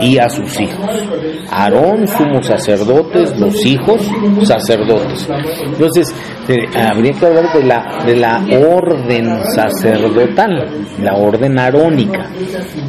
[0.00, 1.04] y a sus hijos.
[1.50, 4.00] Aarón sumo sacerdotes, los hijos
[4.44, 5.28] sacerdotes.
[5.64, 6.14] Entonces,
[6.48, 12.30] eh, habría que hablar de la, de la orden sacerdotal, la orden arónica.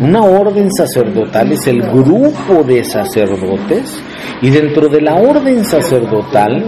[0.01, 4.01] Una orden sacerdotal es el grupo de sacerdotes
[4.41, 6.63] y dentro de la orden sacerdotal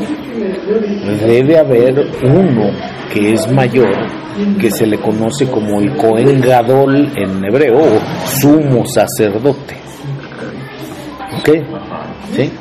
[1.25, 2.71] debe haber uno
[3.13, 3.93] que es mayor,
[4.59, 9.75] que se le conoce como el Cohen Gadol en hebreo, o sumo sacerdote.
[11.39, 11.49] ¿Ok?
[12.35, 12.51] ¿Sí?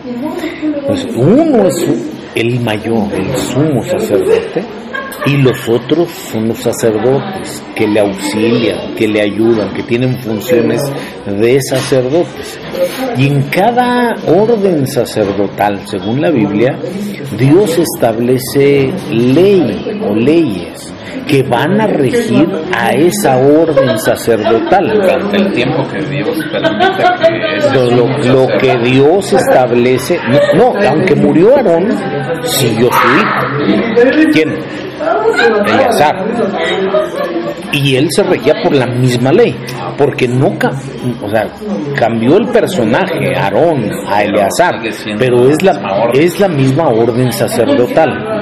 [0.87, 1.87] Pues uno es
[2.35, 4.63] el mayor, el sumo sacerdote,
[5.27, 10.83] y los otros son los sacerdotes que le auxilian, que le ayudan, que tienen funciones
[11.27, 12.59] de sacerdotes.
[13.17, 16.79] Y en cada orden sacerdotal, según la Biblia,
[17.39, 20.93] Dios establece ley o leyes
[21.27, 24.93] que van a regir a esa orden sacerdotal.
[24.93, 30.19] Durante el tiempo que Dios permite que lo, lo, que Dios establece,
[30.55, 31.89] no, aunque murió Aarón,
[32.45, 34.31] siguió su hijo.
[34.33, 34.59] ¿Quién?
[35.67, 36.17] Eleazar.
[37.73, 39.57] Y él se regía por la misma ley,
[39.97, 40.59] porque no
[41.23, 41.49] o sea,
[41.97, 44.81] cambió el personaje, Aarón, a Eleazar,
[45.19, 48.40] pero es la, es la misma orden sacerdotal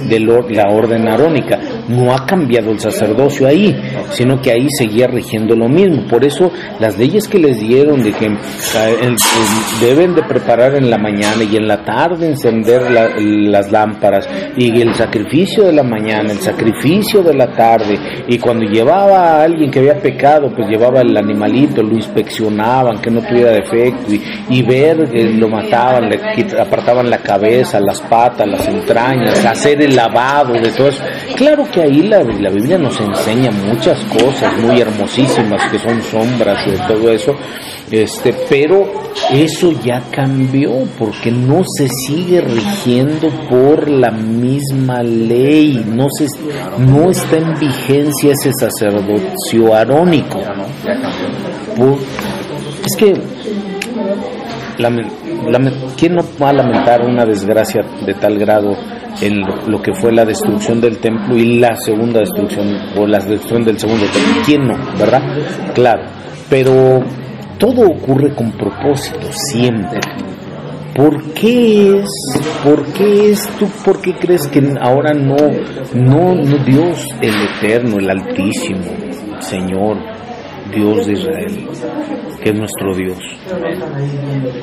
[0.00, 0.20] de
[0.50, 1.58] la orden arónica.
[1.88, 3.76] No ha cambiado el sacerdocio ahí,
[4.10, 6.06] sino que ahí seguía rigiendo lo mismo.
[6.08, 9.16] Por eso las leyes que les dieron de que eh,
[9.80, 14.94] deben de preparar en la mañana y en la tarde encender las lámparas y el
[14.94, 19.80] sacrificio de la mañana, el sacrificio de la tarde y cuando llevaba a alguien que
[19.80, 24.12] había pecado, pues llevaba el animalito, lo inspeccionaban, que no tuviera defecto
[24.48, 26.20] y, ver, que lo mataban, le
[26.60, 31.02] apartaban la cabeza, las patas, las entrañas, hacer el lavado de todo eso.
[31.36, 36.66] Claro que ahí la, la Biblia nos enseña muchas cosas muy hermosísimas que son sombras
[36.66, 37.34] de todo eso,
[37.90, 38.84] este, pero
[39.30, 46.26] eso ya cambió porque no se sigue rigiendo por la misma ley, no se
[46.78, 50.40] no está en vigencia ese sacerdocio arónico.
[52.84, 53.14] es que
[55.96, 58.76] ¿quién no va a lamentar una desgracia de tal grado
[59.20, 63.64] en lo, que fue la destrucción del templo y la segunda destrucción o la destrucción
[63.64, 64.42] del segundo templo?
[64.44, 64.74] ¿Quién no?
[64.98, 65.22] ¿Verdad?
[65.74, 66.02] Claro,
[66.48, 67.00] pero
[67.58, 70.00] todo ocurre con propósito siempre.
[70.94, 72.10] ¿Por qué es?
[72.62, 73.66] ¿Por qué es tú?
[73.84, 75.36] ¿Por qué crees que ahora no,
[75.94, 78.82] no, no Dios el eterno, el altísimo,
[79.38, 79.96] Señor,
[80.72, 81.68] Dios de Israel,
[82.42, 83.18] que es nuestro Dios.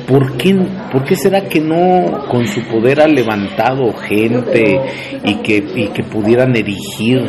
[0.06, 0.54] ¿Por qué,
[0.92, 4.80] ¿Por qué será que no con su poder ha levantado gente
[5.24, 7.20] y que, y que pudieran erigir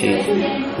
[0.00, 0.20] eh,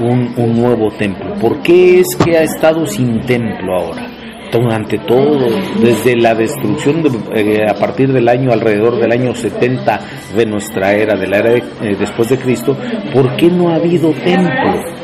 [0.00, 1.34] un, un nuevo templo?
[1.40, 4.14] ¿Por qué es que ha estado sin templo ahora?
[4.58, 5.48] durante todo,
[5.80, 7.02] desde la destrucción
[7.34, 10.00] eh, a partir del año alrededor del año 70
[10.36, 12.76] de nuestra era, de la era eh, después de Cristo,
[13.12, 15.03] ¿por qué no ha habido templo?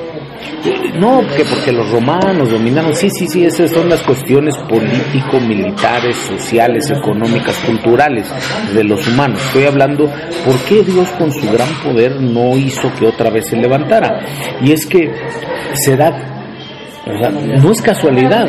[0.98, 6.16] No, que porque los romanos dominaron, sí, sí, sí, esas son las cuestiones político, militares,
[6.16, 8.30] sociales, económicas, culturales
[8.74, 9.40] de los humanos.
[9.46, 10.06] Estoy hablando
[10.44, 14.20] por qué Dios con su gran poder no hizo que otra vez se levantara.
[14.62, 15.10] Y es que
[15.74, 16.10] se da,
[17.62, 18.46] no es casualidad,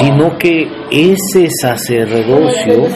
[0.00, 2.86] sino que ese sacerdocio,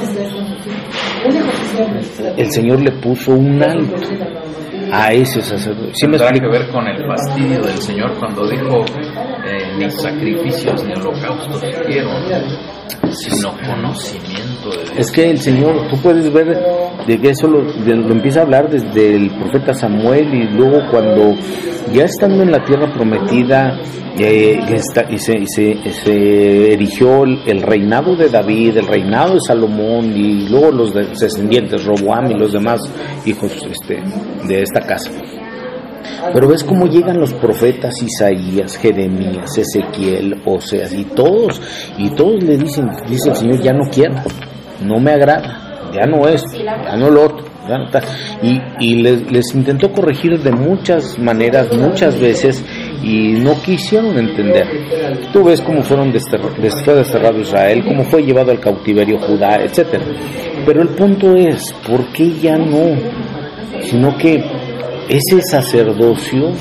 [2.37, 3.97] el Señor le puso un alto
[4.93, 5.93] a ese sacerdote.
[5.95, 8.85] ¿Sí Tendrá que ver con el fastidio del Señor cuando dijo
[9.47, 12.11] eh, ni sacrificios ni holocaustos quiero,
[13.11, 14.93] sino conocimiento de Dios.
[14.99, 16.63] Es que el Señor, tú puedes ver
[17.07, 21.37] de que eso lo, lo empieza a hablar desde el profeta Samuel y luego cuando
[21.91, 23.81] ya estando en la tierra prometida
[24.19, 24.61] eh,
[25.09, 30.93] y, se, se, erigió el, reinado de David, el reinado de Salomón y luego los
[30.93, 32.81] descendientes, Roboam y los demás
[33.25, 34.03] hijos este,
[34.47, 35.11] de esta casa.
[36.33, 41.61] Pero ves cómo llegan los profetas Isaías, Jeremías, Ezequiel, Oseas y todos,
[41.99, 44.15] y todos le dicen, dice el Señor, ya no quiero,
[44.85, 47.53] no me agrada, ya no es, ya no lo otro.
[48.81, 52.65] Y, les, intentó corregir de muchas maneras, muchas veces,
[53.03, 54.67] y no quisieron entender.
[55.33, 60.01] Tú ves cómo fueron fue desterrado Israel, cómo fue llevado al cautiverio Judá, etc.
[60.67, 62.97] Pero el punto es, ¿por qué ya no?
[63.83, 64.43] Sino que
[65.09, 66.53] ese sacerdocio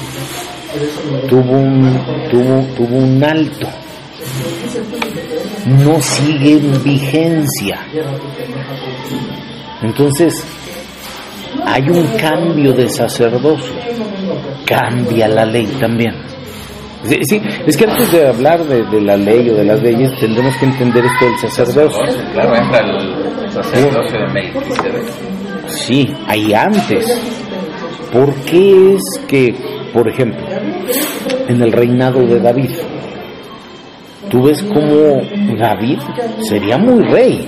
[1.27, 3.67] tuvo un, tuvo, tuvo un alto,
[5.65, 7.79] no sigue en vigencia.
[9.81, 10.45] Entonces,
[11.65, 13.73] hay un cambio de sacerdocio,
[14.65, 16.15] cambia la ley también.
[17.03, 20.65] Sí, es que antes de hablar de, la ley o de las leyes, tendremos que
[20.65, 22.03] entender esto del sacerdocio.
[22.31, 25.31] Claro, entra el sacerdocio de Melquisedec.
[25.67, 27.40] Sí, hay antes.
[28.11, 29.55] ¿Por qué es que,
[29.93, 30.45] por ejemplo,
[31.47, 32.71] en el reinado de David,
[34.29, 35.21] tú ves como
[35.57, 35.99] David
[36.41, 37.47] sería muy rey,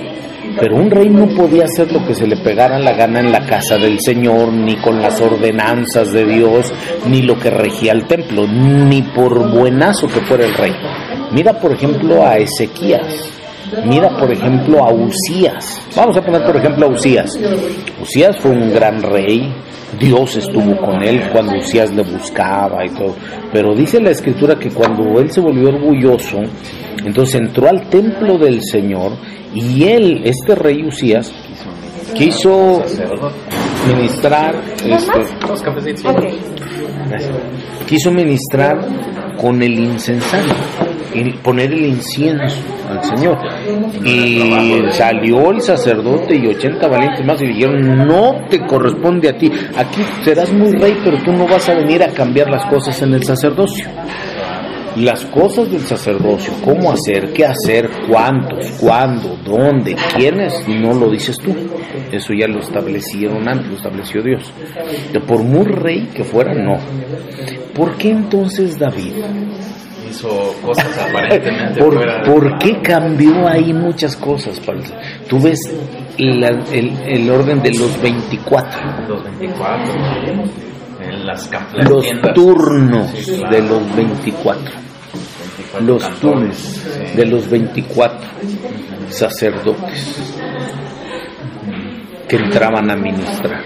[0.58, 3.44] pero un rey no podía hacer lo que se le pegara la gana en la
[3.44, 6.72] casa del Señor, ni con las ordenanzas de Dios,
[7.06, 10.72] ni lo que regía el templo, ni por buenazo que fuera el rey.
[11.32, 13.32] Mira, por ejemplo, a Ezequías.
[13.84, 15.82] Mira, por ejemplo, a Usías.
[15.96, 17.38] Vamos a poner, por ejemplo, a Usías.
[18.00, 19.52] Usías fue un gran rey.
[19.98, 23.14] Dios estuvo con él cuando Usías le buscaba y todo.
[23.52, 26.38] Pero dice la escritura que cuando él se volvió orgulloso,
[27.04, 29.12] entonces entró al templo del Señor
[29.54, 31.32] y él, este rey Usías,
[32.14, 32.82] quiso
[33.86, 34.54] ministrar,
[34.84, 35.20] este,
[37.86, 38.78] quiso ministrar
[39.38, 40.54] con el incensario,
[41.14, 42.56] y poner el incienso
[42.88, 43.38] al Señor.
[44.04, 49.50] Y salió el sacerdote y 80 valientes más y dijeron, no te corresponde a ti,
[49.76, 53.14] aquí serás muy rey, pero tú no vas a venir a cambiar las cosas en
[53.14, 53.86] el sacerdocio
[54.96, 61.36] las cosas del sacerdocio, cómo hacer, qué hacer, cuántos, cuándo, dónde, quiénes, no lo dices
[61.38, 61.54] tú.
[62.12, 64.52] Eso ya lo establecieron antes, lo estableció Dios.
[65.26, 66.78] por muy rey que fuera, no.
[67.74, 69.12] ¿Por qué entonces David?
[70.08, 71.82] Hizo cosas aparentemente
[72.24, 74.60] ¿Por, qué cambió ahí muchas cosas?
[75.28, 75.58] Tú ves
[76.18, 79.08] el, el, orden de los 24.
[79.08, 80.73] Los 24.
[81.24, 81.50] Las
[81.88, 83.12] los turnos
[83.50, 84.84] de los 24
[85.80, 86.82] los turnos
[87.16, 88.20] de los 24
[89.08, 90.34] sacerdotes
[92.28, 93.62] que entraban a ministrar,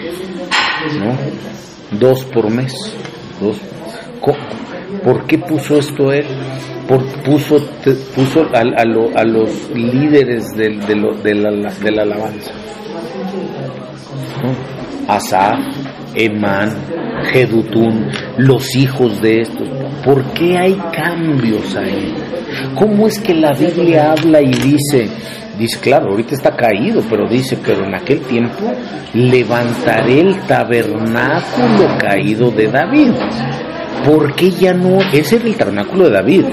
[0.98, 1.98] ¿no?
[1.98, 2.74] Dos por mes,
[3.40, 3.56] dos.
[5.04, 6.26] ¿Por qué puso esto él?
[6.88, 7.60] Por, puso
[8.14, 12.52] puso a, a, los líderes de, de, la, de la alabanza.
[14.42, 15.12] ¿no?
[15.14, 15.58] Asaf,
[16.14, 16.70] Emán,
[17.32, 19.68] Jedutún, los hijos de estos.
[20.04, 22.14] ¿Por qué hay cambios ahí?
[22.74, 25.08] ¿Cómo es que la Biblia habla y dice,
[25.58, 28.72] dice, claro, ahorita está caído, pero dice, pero en aquel tiempo
[29.14, 33.12] levantaré el tabernáculo caído de David?
[34.06, 34.98] ¿Por qué ya no?
[35.12, 36.44] Ese era el tabernáculo de David,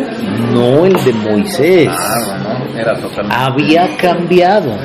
[0.51, 1.89] no el de Moisés.
[3.29, 4.75] Había cambiado.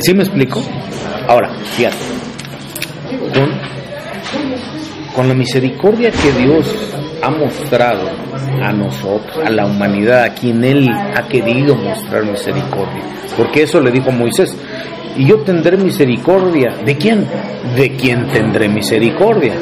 [0.00, 0.62] ¿Sí, me explico?
[1.28, 1.96] Ahora, fíjate,
[5.16, 6.66] con la misericordia que Dios
[7.22, 8.10] ha mostrado
[8.62, 13.02] a nosotros, a la humanidad, a quien Él ha querido mostrar misericordia.
[13.34, 14.54] Porque eso le dijo Moisés.
[15.16, 16.76] Y yo tendré misericordia.
[16.84, 17.26] ¿De quién?
[17.74, 19.54] De quien tendré misericordia.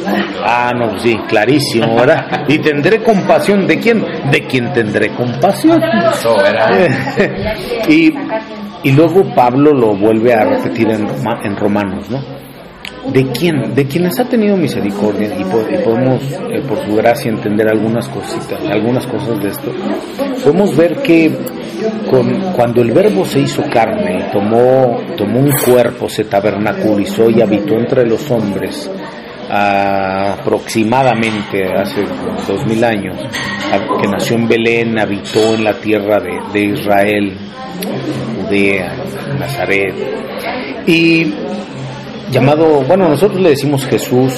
[0.45, 2.45] Ah, no, sí, clarísimo, ¿verdad?
[2.49, 3.69] Y tendré compasión.
[3.69, 4.05] ¿De quién?
[4.33, 5.81] De quien tendré compasión.
[7.89, 8.13] y,
[8.83, 11.07] y luego Pablo lo vuelve a repetir en,
[11.45, 12.44] en Romanos, ¿no?
[13.13, 18.09] De quién, de quienes ha tenido misericordia y, podemos eh, por su gracia entender algunas
[18.09, 19.71] cositas, algunas cosas de esto.
[20.43, 21.31] Podemos ver que
[22.57, 27.75] cuando el verbo se hizo carne y tomó, tomó un cuerpo, se tabernaculizó y habitó
[27.75, 28.89] entre los hombres,
[29.51, 32.05] aproximadamente hace
[32.47, 33.17] dos mil años,
[34.01, 36.21] que nació en Belén, habitó en la tierra
[36.53, 37.37] de Israel,
[38.37, 38.93] Judea,
[39.39, 39.95] Nazaret,
[40.87, 41.35] y
[42.35, 44.33] llamado, bueno, nosotros le decimos Jesús,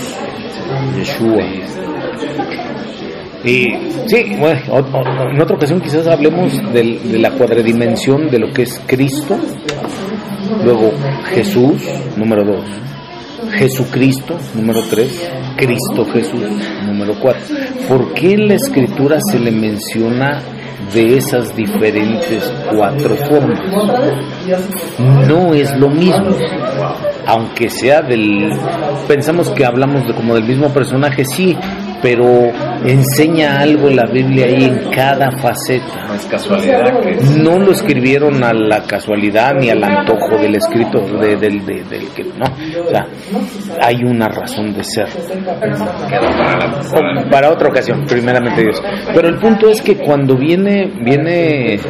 [0.96, 1.42] Yeshua.
[3.42, 3.66] Y
[4.06, 4.60] sí, bueno,
[5.32, 9.38] en otra ocasión quizás hablemos de, de la cuadridimensión de lo que es Cristo,
[10.62, 10.92] luego
[11.34, 11.82] Jesús,
[12.16, 12.64] número dos,
[13.52, 16.50] Jesucristo, número tres, Cristo Jesús,
[16.84, 17.42] número cuatro.
[17.88, 20.42] ¿Por qué en la escritura se le menciona
[20.92, 23.60] de esas diferentes cuatro formas.
[25.28, 26.30] No es lo mismo,
[27.26, 28.50] aunque sea del...
[29.08, 31.56] Pensamos que hablamos de como del mismo personaje, sí,
[32.02, 32.52] pero
[32.84, 36.06] enseña algo la Biblia ahí en cada faceta.
[36.06, 41.00] No es casualidad que No lo escribieron a la casualidad ni al antojo del escrito
[41.00, 42.46] de, del, de, del que no.
[42.84, 43.06] O sea,
[43.80, 45.08] hay una razón de ser.
[46.92, 48.82] O para otra ocasión, primeramente Dios.
[49.14, 51.80] Pero el punto es que cuando viene viene eh,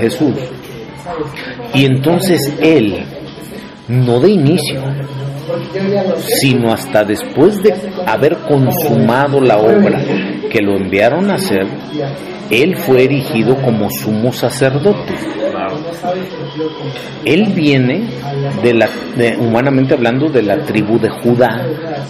[0.00, 0.34] Jesús
[1.74, 3.04] y entonces él
[3.88, 4.82] no de inicio,
[6.40, 7.74] sino hasta después de
[8.06, 10.00] haber consumado la obra
[10.50, 11.66] que lo enviaron a hacer,
[12.50, 15.14] él fue erigido como sumo sacerdote.
[17.24, 18.04] Él viene
[18.62, 21.66] de la, de- humanamente hablando, de la tribu de Judá,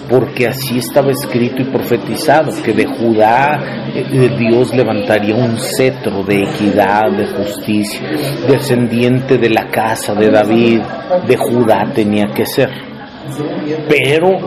[0.08, 3.60] porque así estaba escrito y profetizado, que de Judá
[3.94, 8.00] eh, Dios levantaría un cetro de equidad, de justicia,
[8.48, 10.80] descendiente de la casa de David,
[11.26, 12.70] de Judá tenía que ser.
[13.88, 14.38] Pero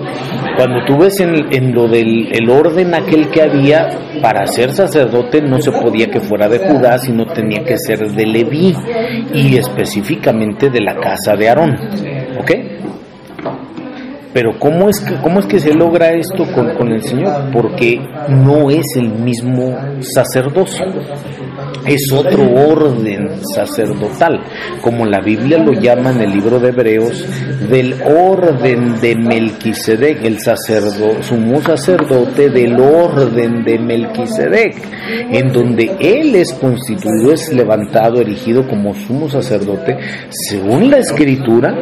[0.56, 3.90] cuando tú ves en, lo del el orden aquel que había,
[4.22, 8.26] para ser sacerdote no se podía que fuera de Judá, sino tenía que ser de
[8.26, 8.76] Leví
[9.34, 11.78] y específicamente de la casa de Aarón.
[12.40, 12.52] ¿Ok?
[14.34, 17.52] Pero ¿cómo es que, cómo es que se logra esto con, con el Señor?
[17.52, 20.86] Porque no es el mismo sacerdocio,
[21.86, 24.42] es otro orden sacerdotal,
[24.82, 27.26] como la Biblia lo llama en el libro de Hebreos,
[27.70, 34.76] del orden de Melquisedec, el sacerdote, sumo sacerdote del orden de Melquisedec,
[35.32, 39.98] en donde él es constituido, es levantado, erigido como sumo sacerdote,
[40.30, 41.74] según la escritura,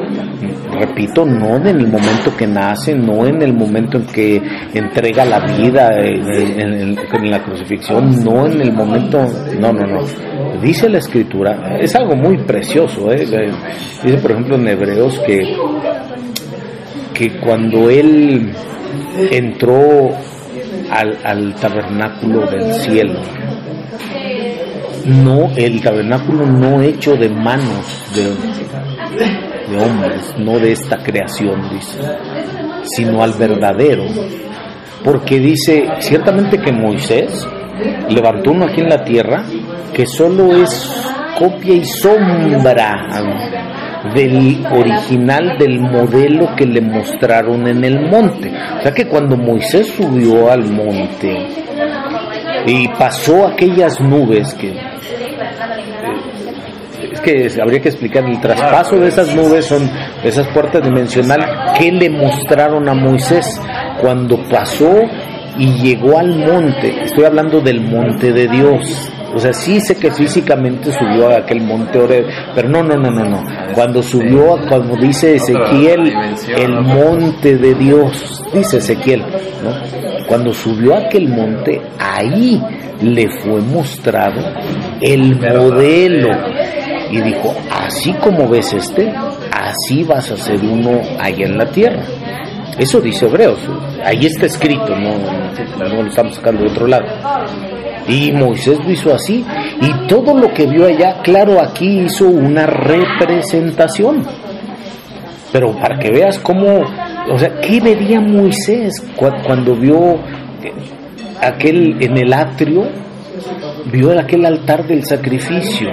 [0.80, 4.42] repito, no en el momento que nace, no en el momento en que
[4.74, 6.96] entrega la vida en,
[7.30, 9.28] la crucifixión, no en el momento,
[9.60, 10.00] no, no, no.
[10.62, 13.26] Dice la escritura, es algo muy precioso, ¿eh?
[14.04, 15.54] dice por ejemplo en Hebreos que,
[17.14, 18.54] que cuando él
[19.32, 20.12] entró
[20.92, 23.20] al tabernáculo del cielo,
[25.10, 28.24] no, el tabernáculo no hecho de manos de,
[29.70, 32.00] de hombres, no de esta creación, dice,
[32.84, 34.06] sino al verdadero.
[35.04, 37.48] Porque dice, ciertamente que Moisés
[38.10, 39.44] levantó uno aquí en la tierra
[39.94, 40.92] que solo es
[41.38, 43.22] copia y sombra
[44.14, 48.52] del original, del modelo que le mostraron en el monte.
[48.78, 51.48] O sea que cuando Moisés subió al monte
[52.66, 54.74] y pasó aquellas nubes que
[57.62, 59.90] habría que explicar el traspaso de esas nubes son
[60.24, 63.60] esas puertas dimensionales que le mostraron a Moisés
[64.02, 65.02] cuando pasó
[65.58, 67.04] y llegó al monte.
[67.04, 69.12] Estoy hablando del monte de Dios.
[69.34, 72.26] O sea sí sé que físicamente subió a aquel monte Oreb,
[72.56, 73.44] pero no no no no no.
[73.76, 76.12] Cuando subió como dice Ezequiel
[76.58, 79.24] el monte de Dios dice Ezequiel
[80.28, 82.60] cuando subió a aquel monte ahí
[83.02, 84.42] le fue mostrado
[85.02, 86.30] el modelo
[87.12, 89.14] y dijo, así como ves este,
[89.52, 92.04] así vas a ser uno allá en la tierra.
[92.78, 93.60] Eso dice Hebreos,
[94.06, 95.18] ahí está escrito, no,
[95.90, 97.06] no, lo estamos sacando de otro lado.
[98.08, 99.46] Y Moisés lo hizo así,
[99.82, 104.26] y todo lo que vio allá, claro, aquí hizo una representación.
[105.52, 106.82] Pero para que veas cómo,
[107.32, 110.14] o sea, ¿qué vería Moisés cua- cuando vio
[110.64, 110.72] eh,
[111.42, 112.88] aquel en el atrio?
[113.92, 115.90] Vio aquel altar del sacrificio.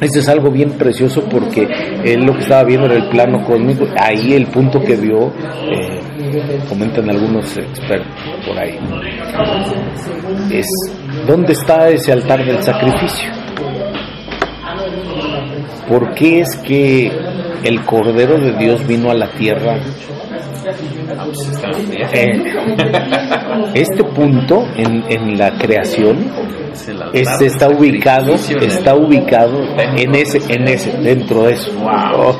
[0.00, 1.68] Este es algo bien precioso porque
[2.04, 3.86] él lo que estaba viendo era el plano cósmico.
[3.98, 5.32] Ahí el punto que vio,
[5.70, 6.00] eh,
[6.68, 8.08] comentan algunos expertos
[8.46, 8.78] por ahí,
[10.50, 10.66] es
[11.26, 13.30] ¿dónde está ese altar del sacrificio?
[15.88, 17.12] ¿Por qué es que
[17.64, 19.80] el Cordero de Dios vino a la tierra?
[22.12, 22.42] Eh,
[23.74, 26.30] este punto en, en la creación
[27.12, 29.60] este está ubicado está ubicado
[29.96, 31.72] en ese en ese dentro de eso.
[31.82, 32.36] Oh,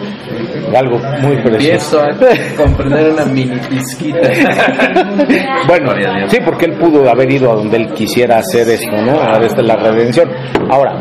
[0.77, 2.01] algo muy precioso.
[2.01, 2.09] A
[2.57, 4.21] comprender una mini pizquita.
[5.67, 5.93] bueno
[6.29, 9.67] sí porque él pudo haber ido a donde él quisiera hacer esto no esta es
[9.67, 10.31] la redención.
[10.71, 10.95] Ahora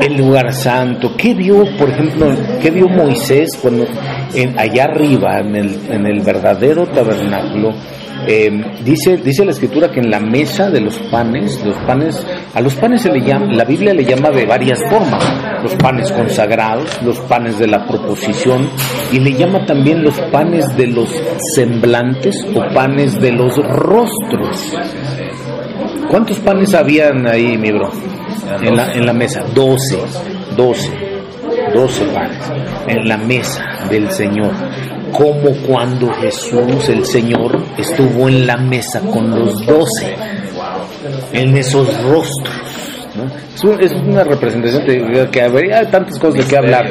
[0.00, 1.14] el lugar santo.
[1.16, 3.86] ¿Qué vio, por ejemplo, qué vio Moisés cuando
[4.34, 7.72] en, allá arriba, en el, en el verdadero tabernáculo?
[8.26, 8.50] Eh,
[8.84, 12.74] dice, dice la escritura que en la mesa de los panes, los panes, a los
[12.76, 15.24] panes se le llama, la Biblia le llama de varias formas,
[15.62, 18.68] los panes consagrados, los panes de la proposición,
[19.10, 21.08] y le llama también los panes de los
[21.54, 24.72] semblantes o panes de los rostros.
[26.08, 27.90] ¿Cuántos panes habían ahí, mi bro?
[28.60, 29.98] En la, en la mesa, doce,
[30.56, 30.90] doce,
[31.74, 32.50] doce panes
[32.86, 34.52] en la mesa del Señor.
[35.12, 40.16] Como cuando Jesús, el Señor, estuvo en la mesa con los doce,
[41.32, 42.61] en esos rostros.
[43.22, 43.78] ¿No?
[43.80, 46.90] Es una representación de que habría tantas cosas de qué hablar.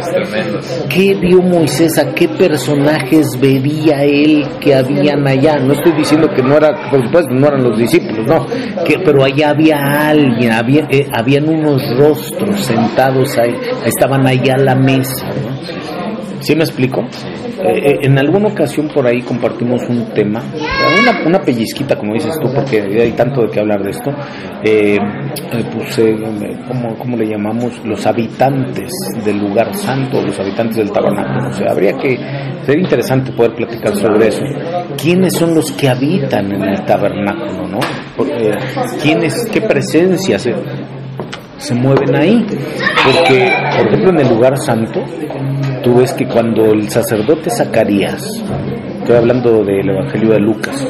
[0.89, 1.97] ¿Qué vio Moisés?
[1.97, 5.57] ¿A qué personajes vería él que habían allá?
[5.59, 8.47] No estoy diciendo que no era, por supuesto, no eran los discípulos, no,
[8.85, 13.55] que, pero allá había alguien, había, eh, habían unos rostros sentados ahí,
[13.85, 15.25] estaban allá a la mesa.
[15.27, 16.00] ¿no?
[16.41, 17.01] ¿Sí me explico?
[17.63, 20.43] Eh, en alguna ocasión por ahí compartimos un tema,
[21.25, 24.11] una, pellizquita, como dices tú, porque hay tanto de qué hablar de esto.
[24.63, 24.97] Eh,
[25.71, 26.15] pues, eh,
[26.67, 27.79] ¿cómo, ¿cómo, le llamamos?
[27.85, 28.91] Los habitantes
[29.23, 31.49] del lugar santo, los habitantes del tabernáculo.
[31.49, 32.17] O sea, habría que,
[32.65, 34.43] sería interesante poder platicar sobre eso.
[35.01, 37.79] ¿Quiénes son los que habitan en el tabernáculo, no?
[39.01, 40.47] ¿Quiénes, qué presencias?
[41.61, 42.45] Se mueven ahí.
[43.05, 45.03] Porque, por ejemplo, en el lugar santo,
[45.83, 48.43] tú ves que cuando el sacerdote Zacarías,
[48.99, 50.87] estoy hablando del Evangelio de Lucas,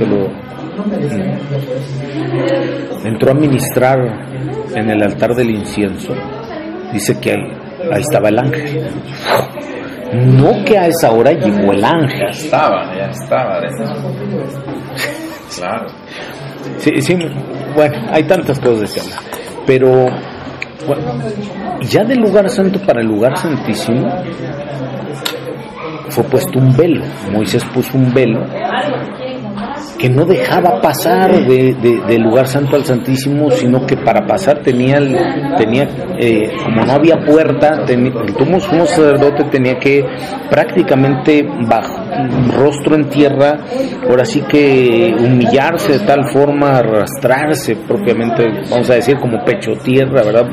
[0.00, 0.28] lo,
[3.04, 3.98] entró a ministrar
[4.74, 6.14] en el altar del incienso,
[6.92, 7.52] dice que ahí,
[7.92, 8.90] ahí estaba el ángel.
[10.12, 12.20] No que a esa hora llegó el ángel.
[12.20, 13.60] Ya estaba, ya estaba.
[15.56, 15.86] Claro.
[16.78, 17.16] Sí, sí,
[17.74, 19.41] bueno, hay tantas cosas que hablar.
[19.66, 20.06] Pero
[20.86, 21.12] bueno,
[21.82, 24.08] ya del lugar santo para el lugar santísimo
[26.08, 27.04] fue puesto un velo.
[27.32, 28.44] Moisés puso un velo
[29.98, 34.58] que no dejaba pasar de, de, del lugar santo al santísimo, sino que para pasar
[34.58, 34.98] tenía,
[35.56, 35.88] tenía
[36.18, 40.04] eh, como no había puerta, tenía, el sumo sacerdote tenía que
[40.50, 42.02] prácticamente bajo
[42.54, 43.58] rostro en tierra,
[44.08, 50.22] ahora sí que humillarse de tal forma, arrastrarse propiamente, vamos a decir como pecho tierra,
[50.22, 50.46] ¿verdad?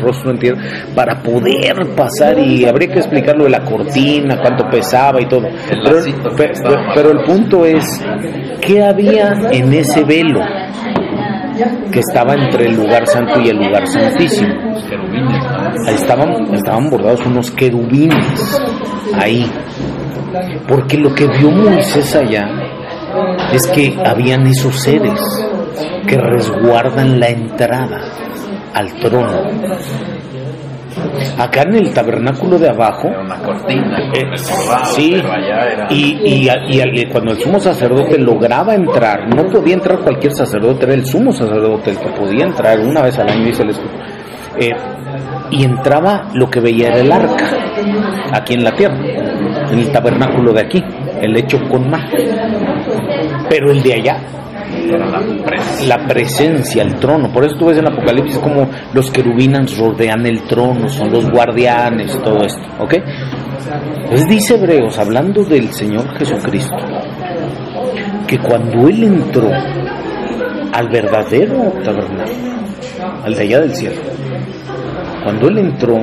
[0.00, 0.62] Rostro en tierra,
[0.94, 5.48] para poder pasar y habría que explicarlo de la cortina, cuánto pesaba y todo.
[5.68, 6.00] Pero,
[6.36, 6.52] pero,
[6.94, 7.84] pero el punto es,
[8.60, 10.40] ¿qué había en ese velo
[11.92, 14.54] que estaba entre el lugar santo y el lugar santísimo?
[15.86, 18.62] Ahí estaban, estaban bordados unos querubines,
[19.14, 19.50] ahí.
[20.68, 22.48] Porque lo que vio Moisés allá
[23.52, 25.20] es que habían esos seres
[26.06, 28.00] que resguardan la entrada
[28.74, 29.42] al trono.
[31.38, 34.36] Acá en el tabernáculo de abajo, una cortina, eh,
[34.94, 35.16] sí,
[35.90, 40.94] y, y, y, cuando el sumo sacerdote lograba entrar, no podía entrar cualquier sacerdote, era
[40.94, 43.70] el sumo sacerdote el que podía entrar una vez al año, dice el
[44.58, 44.74] eh,
[45.50, 47.46] y entraba lo que veía era el arca,
[48.32, 48.98] aquí en la tierra,
[49.70, 50.84] en el tabernáculo de aquí,
[51.20, 52.08] el hecho con mar.
[53.48, 54.18] Pero el de allá,
[55.86, 57.32] la presencia, el trono.
[57.32, 62.12] Por eso tú ves en Apocalipsis como los querubinas rodean el trono, son los guardianes,
[62.22, 62.94] todo esto, ¿ok?
[64.08, 66.76] Pues dice Hebreos, hablando del Señor Jesucristo,
[68.26, 69.50] que cuando Él entró
[70.72, 72.50] al verdadero tabernáculo,
[73.24, 74.00] al de allá del cielo,
[75.22, 75.98] cuando Él entró,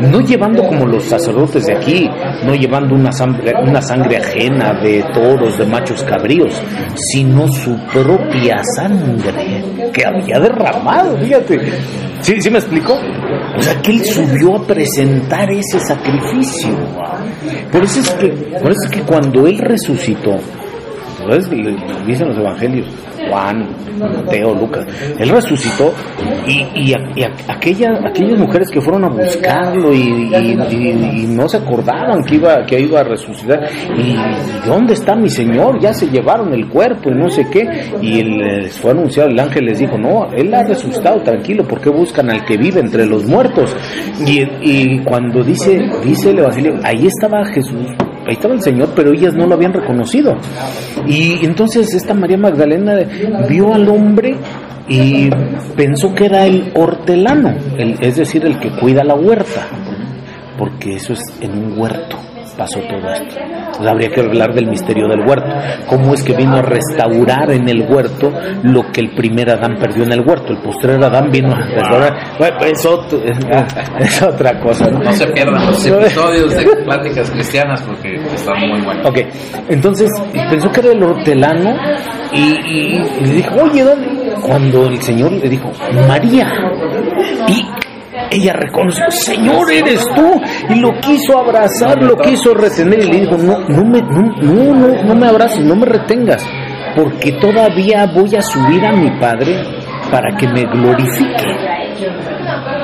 [0.00, 2.10] no llevando como los sacerdotes de aquí,
[2.44, 6.60] no llevando una sangre, una sangre ajena de toros, de machos cabríos,
[6.94, 11.60] sino su propia sangre que había derramado, fíjate.
[12.20, 12.98] ¿Sí, ¿Sí me explico?
[13.56, 16.70] O sea, que él subió a presentar ese sacrificio.
[17.72, 20.38] Por eso es que, por eso es que cuando él resucitó,
[21.20, 21.48] ¿sabes?
[22.06, 22.86] Dicen los evangelios,
[23.28, 23.68] Juan,
[23.98, 24.86] Mateo, Lucas.
[25.18, 25.92] Él resucitó
[26.46, 26.94] y, y,
[27.48, 33.00] aquella, aquellas mujeres que fueron a buscarlo y, no se acordaban que iba, que iba
[33.00, 33.68] a resucitar.
[33.96, 34.16] ¿Y
[34.66, 35.80] dónde está mi Señor?
[35.80, 37.90] Ya se llevaron el cuerpo y no sé qué.
[38.00, 41.90] Y les fue anunciado, el ángel les dijo, no, Él ha resucitado, tranquilo, ¿por qué
[41.90, 43.74] buscan al que vive entre los muertos?
[44.26, 47.86] Y, cuando dice, dice el Evangelio, ahí estaba Jesús
[48.30, 50.36] ahí estaba el Señor, pero ellas no lo habían reconocido.
[51.06, 52.96] Y entonces esta María Magdalena
[53.48, 54.36] vio al hombre
[54.88, 55.28] y
[55.76, 59.66] pensó que era el hortelano, el, es decir, el que cuida la huerta,
[60.56, 62.16] porque eso es en un huerto,
[62.60, 63.38] pasó todo esto.
[63.40, 65.48] Entonces habría que hablar del misterio del huerto.
[65.86, 68.30] ¿Cómo es que vino a restaurar en el huerto
[68.62, 70.52] lo que el primer Adán perdió en el huerto?
[70.52, 72.18] El postrer Adán vino a restaurar.
[72.38, 73.22] Bueno, es, otro-
[73.98, 74.90] es otra cosa.
[74.90, 74.98] ¿no?
[74.98, 79.06] No se pierdan los episodios de pláticas cristianas porque están muy buenos.
[79.08, 79.18] Ok,
[79.70, 80.10] entonces
[80.50, 81.74] pensó que era el hortelano
[82.32, 84.34] y, y- y le dijo, oye, ¿dónde?
[84.46, 85.70] Cuando el Señor le dijo,
[86.06, 86.52] María,
[87.48, 87.64] y
[88.30, 93.36] ella reconoció, Señor, eres tú, y lo quiso abrazar, lo quiso retener, y le dijo,
[93.36, 96.46] no, no me, no, no, no, no me abraces, no me retengas,
[96.94, 99.56] porque todavía voy a subir a mi Padre
[100.10, 101.70] para que me glorifique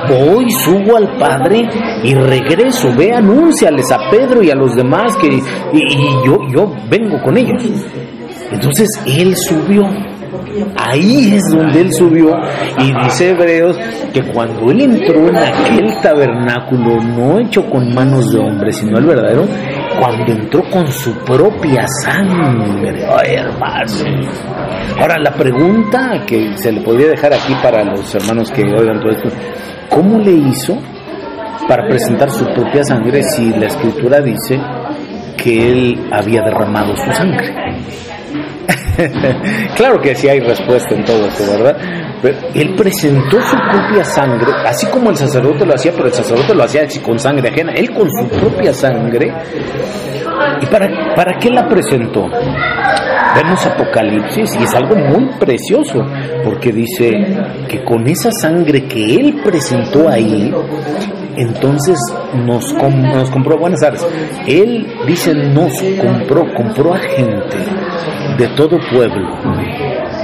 [0.08, 1.68] voy, subo al Padre
[2.02, 2.94] y regreso.
[2.96, 5.42] Ve, anúnciales a Pedro y a los demás que y,
[5.72, 7.62] y yo, yo vengo con ellos.
[8.50, 9.84] Entonces él subió.
[10.76, 12.36] Ahí es donde él subió
[12.78, 13.76] y dice Hebreos
[14.12, 19.06] que cuando él entró en aquel tabernáculo, no hecho con manos de hombre, sino el
[19.06, 19.46] verdadero,
[19.98, 23.06] cuando entró con su propia sangre.
[23.06, 23.36] Ay.
[24.98, 29.10] Ahora, la pregunta que se le podría dejar aquí para los hermanos que oigan todo
[29.10, 29.28] esto,
[29.90, 30.78] ¿cómo le hizo
[31.68, 34.60] para presentar su propia sangre si la escritura dice
[35.36, 37.54] que él había derramado su sangre?
[39.76, 41.76] claro que sí hay respuesta en todo esto, ¿verdad?
[42.54, 46.64] Él presentó su propia sangre, así como el sacerdote lo hacía, pero el sacerdote lo
[46.64, 47.72] hacía con sangre ajena.
[47.72, 49.32] Él con su propia sangre.
[50.60, 52.28] ¿Y para, para qué la presentó?
[53.36, 56.02] Vemos Apocalipsis y es algo muy precioso,
[56.42, 57.12] porque dice
[57.68, 60.52] que con esa sangre que él presentó ahí,
[61.36, 61.98] entonces
[62.34, 64.06] nos, com- nos compró, buenas tardes,
[64.46, 67.56] él dice nos compró, compró a gente
[68.38, 69.28] de todo pueblo,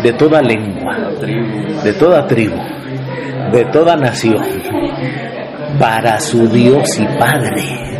[0.03, 0.97] de toda lengua,
[1.85, 2.57] de toda tribu,
[3.53, 4.43] de toda nación,
[5.79, 7.92] para su Dios y Padre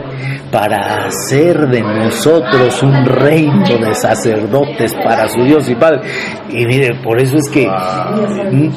[0.53, 6.03] para hacer de nosotros un reino de sacerdotes para su Dios y Padre.
[6.51, 7.67] Y mire, por eso es que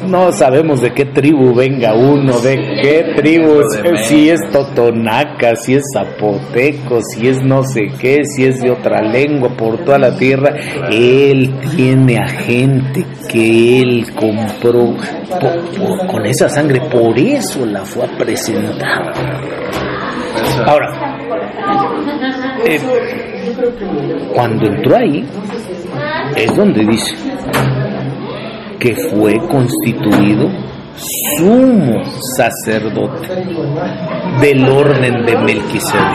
[0.07, 3.61] no sabemos de qué tribu venga uno, de qué tribu,
[4.03, 9.01] si es totonaca, si es zapoteco, si es no sé qué, si es de otra
[9.01, 10.55] lengua por toda la tierra.
[10.89, 14.95] Él tiene a gente que él compró
[16.07, 19.11] con esa sangre, por eso la fue a presentar.
[20.65, 21.14] Ahora,
[22.65, 22.79] eh,
[24.33, 25.25] cuando entró ahí,
[26.35, 27.15] es donde dice
[28.79, 30.49] que fue constituido
[31.37, 32.01] sumo
[32.37, 33.27] sacerdote
[34.41, 36.05] del orden de Melquisedec.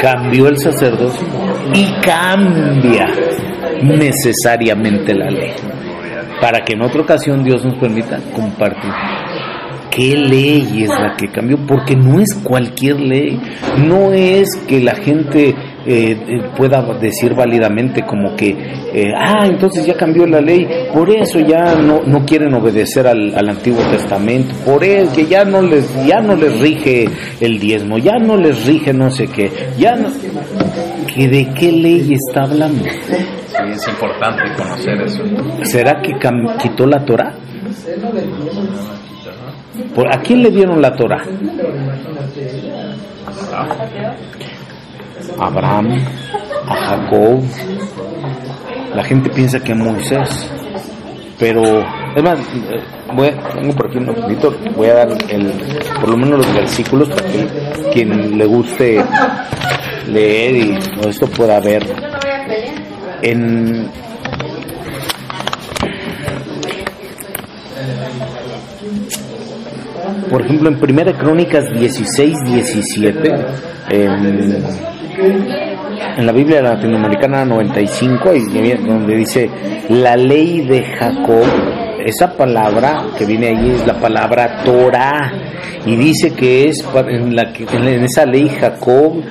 [0.00, 1.26] Cambió el sacerdocio
[1.72, 3.08] y cambia
[3.82, 5.52] necesariamente la ley
[6.40, 8.90] para que en otra ocasión Dios nos permita compartir
[9.94, 13.40] qué ley es la que cambió, porque no es cualquier ley,
[13.86, 15.54] no es que la gente eh,
[15.86, 21.38] eh, pueda decir válidamente como que, eh, ah, entonces ya cambió la ley, por eso
[21.38, 25.86] ya no, no quieren obedecer al, al Antiguo Testamento, por eso que ya no les,
[26.06, 27.08] ya no les rige
[27.40, 30.08] el diezmo, ya no les rige no sé qué, ya no,
[31.14, 32.84] que de qué ley está hablando.
[32.84, 35.22] Sí, es importante conocer eso.
[35.62, 36.12] ¿Será que
[36.60, 37.34] quitó la Torah?
[39.94, 41.24] ¿Por, ¿A quién le dieron la Torah?
[45.38, 46.04] Abraham,
[46.68, 47.42] a Jacob.
[48.94, 50.50] La gente piensa que a Moisés.
[51.38, 51.62] Pero,
[52.14, 52.38] es más,
[53.14, 55.52] voy tengo por aquí un poquito, voy a dar el,
[56.00, 57.48] por lo menos los versículos para que
[57.92, 59.04] quien le guste
[60.06, 61.82] leer y esto pueda ver.
[63.22, 63.90] En
[70.34, 73.34] por ejemplo, en Primera Crónicas 16, 17,
[73.90, 74.64] en,
[76.26, 79.48] la Biblia latinoamericana 95, ahí viene donde dice
[79.90, 81.44] la ley de Jacob,
[82.04, 85.30] esa palabra que viene ahí es la palabra Torah,
[85.86, 89.22] y dice que es en, la en esa ley Jacob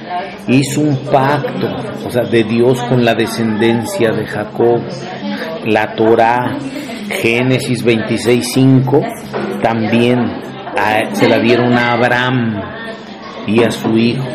[0.48, 1.68] hizo un pacto,
[2.08, 4.80] o sea, de Dios con la descendencia de Jacob,
[5.66, 6.58] la Torah,
[7.10, 9.02] Génesis 26, 5,
[9.62, 10.53] también
[11.14, 12.62] se la dieron a Abraham
[13.48, 14.26] y a su hijo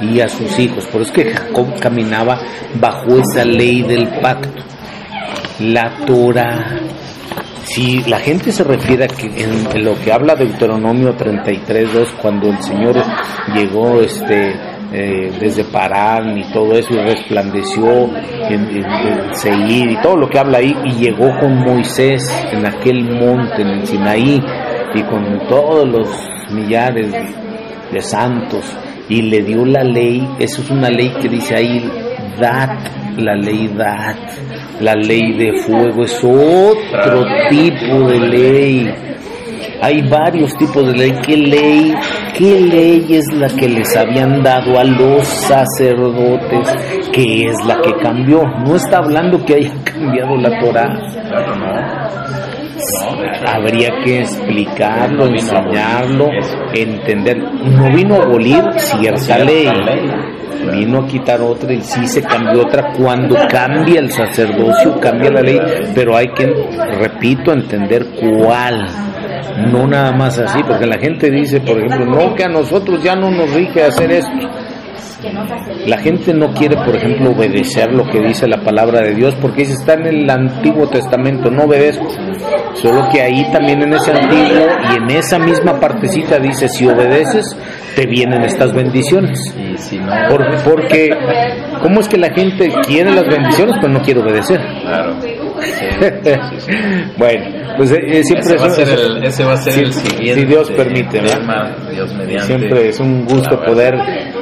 [0.00, 0.86] y a sus hijos.
[0.86, 2.38] Por eso es que Jacob caminaba
[2.74, 4.62] bajo esa ley del pacto.
[5.60, 6.80] La Torah.
[7.64, 12.48] Si la gente se refiere a que en, lo que habla Deuteronomio 33, 2, cuando
[12.48, 12.96] el Señor
[13.54, 14.50] llegó este,
[14.92, 18.10] eh, desde Parán y todo eso y resplandeció
[18.48, 22.66] en, en- en Seir y todo lo que habla ahí y llegó con Moisés en
[22.66, 24.42] aquel monte en el Sinaí
[24.94, 26.08] y con todos los
[26.50, 27.10] millares
[27.92, 28.64] de, santos
[29.08, 31.90] y le dio la ley, eso es una ley que dice ahí,
[32.40, 32.78] dat,
[33.18, 34.16] la ley dat,
[34.80, 38.94] la ley de fuego es otro tipo de ley.
[39.82, 41.12] Hay varios tipos de ley.
[41.26, 41.94] ¿Qué ley?
[42.38, 46.68] ¿Qué ley es la que les habían dado a los sacerdotes?
[47.12, 48.44] ¿Qué es la que cambió?
[48.64, 52.11] No está hablando que haya cambiado la Torah.
[53.46, 56.30] Habría que explicarlo, enseñarlo,
[56.74, 57.38] entender.
[57.38, 59.68] No vino a abolir cierta ley,
[60.72, 62.92] vino a quitar otra y sí se cambió otra.
[62.92, 65.60] Cuando cambia el sacerdocio, cambia la ley,
[65.94, 66.46] pero hay que,
[66.98, 68.86] repito, entender cuál
[69.70, 73.14] no nada más así, porque la gente dice, por ejemplo, no, que a nosotros ya
[73.14, 74.48] no nos rige hacer esto.
[75.86, 79.62] La gente no quiere, por ejemplo, obedecer lo que dice la palabra de Dios porque
[79.62, 82.08] dice está en el Antiguo Testamento, no obedezco.
[82.74, 87.56] Solo que ahí también en ese antiguo y en esa misma partecita dice, si obedeces,
[87.94, 89.38] te vienen estas bendiciones.
[90.64, 91.10] porque,
[91.82, 94.60] ¿cómo es que la gente quiere las bendiciones pero no quiere obedecer?
[94.82, 95.41] Claro.
[97.18, 97.44] bueno,
[97.76, 100.40] pues eh, siempre ese va, a ser el, ese va a ser el siguiente.
[100.40, 101.22] Si Dios permite,
[102.40, 103.94] Siempre es un gusto poder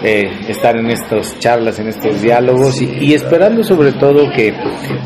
[0.02, 4.54] eh, estar en estas charlas, en estos diálogos y, esperando sobre todo que,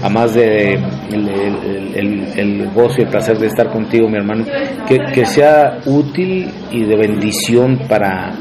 [0.02, 4.44] a más de el, el, gozo y el placer de estar contigo, mi hermano,
[4.86, 8.34] que, que sea útil y de bendición para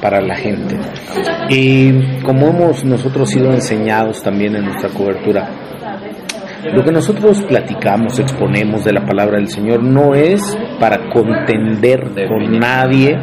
[0.00, 0.76] para la gente.
[1.48, 5.48] Y como hemos nosotros sido enseñados también en nuestra cobertura,
[6.64, 12.58] lo que nosotros platicamos, exponemos de la palabra del Señor no es para contender con
[12.58, 13.16] nadie,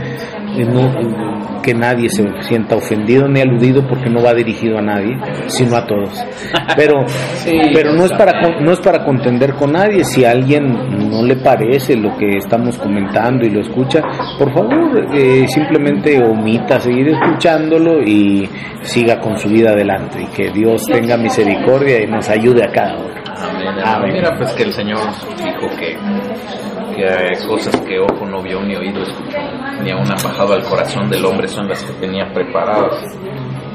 [0.63, 5.75] no, que nadie se sienta ofendido ni aludido porque no va dirigido a nadie, sino
[5.75, 6.23] a todos.
[6.75, 7.05] Pero,
[7.73, 10.03] pero no es para no es para contender con nadie.
[10.03, 14.01] Si a alguien no le parece lo que estamos comentando y lo escucha,
[14.37, 18.49] por favor eh, simplemente omita seguir escuchándolo y
[18.81, 22.95] siga con su vida adelante y que Dios tenga misericordia y nos ayude a cada
[22.95, 23.15] uno.
[23.83, 24.13] Amén.
[24.13, 24.99] Mira, pues que el Señor
[25.37, 25.97] dijo que,
[26.95, 29.37] que hay cosas que ojo no vio ni oído escuchó,
[29.83, 33.03] ni aún han bajado al corazón del hombre son las que tenía preparadas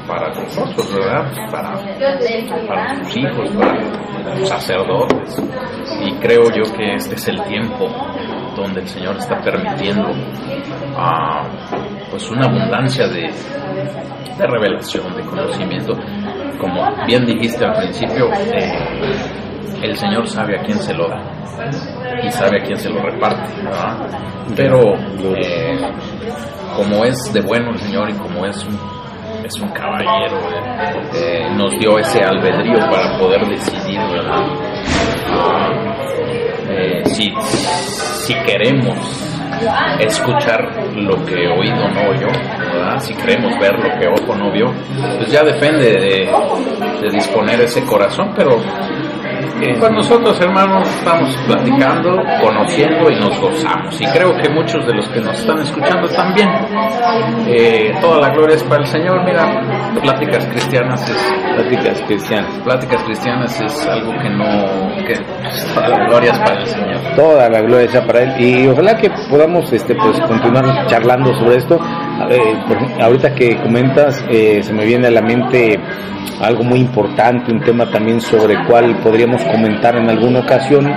[0.07, 1.31] para nosotros, ¿verdad?
[1.51, 1.73] Para,
[2.67, 5.41] para sus hijos, para los sacerdotes.
[6.01, 7.87] Y creo yo que este es el tiempo
[8.55, 11.47] donde el Señor está permitiendo uh,
[12.09, 13.31] pues una abundancia de,
[14.37, 15.93] de revelación, de conocimiento.
[16.59, 19.40] Como bien dijiste al principio, eh,
[19.81, 21.41] el Señor sabe a quién se lo da
[22.23, 23.53] y sabe a quién se lo reparte,
[24.55, 24.95] Pero
[25.35, 25.79] eh,
[26.75, 28.79] como es de bueno el Señor y como es un,
[29.45, 30.39] es un caballero,
[31.13, 34.45] eh, nos dio ese albedrío para poder decidir, ¿verdad?
[36.69, 37.33] Eh, si,
[38.25, 38.97] si queremos
[39.99, 40.61] escuchar
[40.95, 42.99] lo que oído no oyó, ¿verdad?
[42.99, 44.71] si queremos ver lo que ojo no vio,
[45.17, 46.31] pues ya depende de,
[47.01, 48.57] de disponer ese corazón, pero
[49.79, 53.99] pues nosotros, hermanos, estamos platicando, conociendo y nos gozamos.
[54.01, 56.49] Y creo que muchos de los que nos están escuchando también.
[57.47, 59.23] Eh, toda la gloria es para el Señor.
[59.23, 61.33] Mira, pláticas cristianas es.
[61.55, 62.59] Pláticas cristianas.
[62.63, 65.05] Pláticas cristianas es algo que no.
[65.05, 65.15] que
[65.73, 67.01] toda la gloria es para el Señor.
[67.15, 68.41] Toda la gloria es para Él.
[68.41, 71.79] Y ojalá que podamos este, pues, continuar charlando sobre esto.
[72.29, 75.79] Eh, ahorita que comentas, eh, se me viene a la mente
[76.41, 80.91] algo muy importante, un tema también sobre el cual podríamos comentar en alguna ocasión,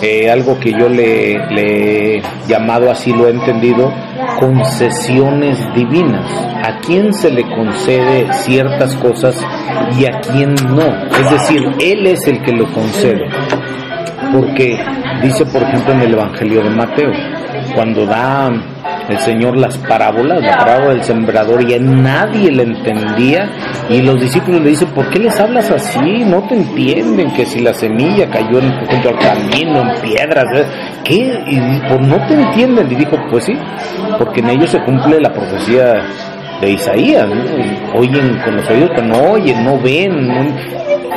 [0.00, 3.92] eh, algo que yo le, he llamado así, lo he entendido,
[4.38, 6.30] concesiones divinas.
[6.62, 9.44] ¿A quién se le concede ciertas cosas
[9.98, 10.86] y a quién no?
[11.10, 13.28] Es decir, Él es el que lo concede.
[14.32, 14.78] Porque
[15.22, 17.10] dice, por ejemplo, en el Evangelio de Mateo,
[17.74, 18.50] cuando da
[19.08, 23.50] el Señor las parábolas, la parábola del sembrador, y a nadie le entendía.
[23.88, 26.24] Y los discípulos le dicen, ¿por qué les hablas así?
[26.24, 30.44] No te entienden que si la semilla cayó en, junto al camino, en piedras,
[31.04, 31.42] ¿qué?
[31.46, 32.90] Y pues no te entienden.
[32.92, 33.56] Y dijo, pues sí,
[34.18, 36.02] porque en ellos se cumple la profecía
[36.60, 37.26] de Isaías,
[37.94, 40.28] oyen con los oídos, pero no oyen, no ven,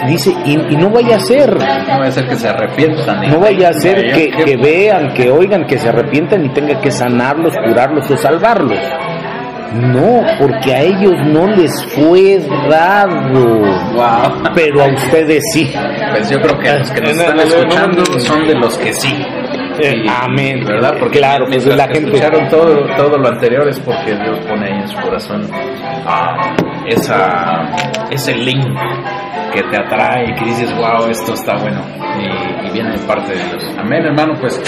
[0.07, 1.53] dice, y, no vaya a ser.
[1.53, 3.29] No vaya a ser que se arrepientan.
[3.29, 6.91] No vaya a ser que, que, vean, que oigan, que se arrepientan y tenga que
[6.91, 8.79] sanarlos, curarlos o salvarlos.
[9.73, 13.61] No, porque a ellos no les fue dado.
[14.53, 15.71] Pero a ustedes sí.
[16.11, 19.25] Pues yo creo que los que nos están escuchando son de los que sí.
[19.79, 20.65] Eh, amén.
[20.65, 20.95] ¿Verdad?
[20.99, 24.81] Porque claro, pues la gente escucharon todo, todo lo anterior es porque Dios pone ahí
[24.81, 25.47] en su corazón
[26.05, 26.53] ah,
[26.87, 27.71] esa,
[28.09, 28.65] ese link
[29.53, 31.81] que te atrae, que dices, wow, esto está bueno
[32.19, 33.71] y, y viene de parte de Dios.
[33.77, 34.61] Amén, hermano, pues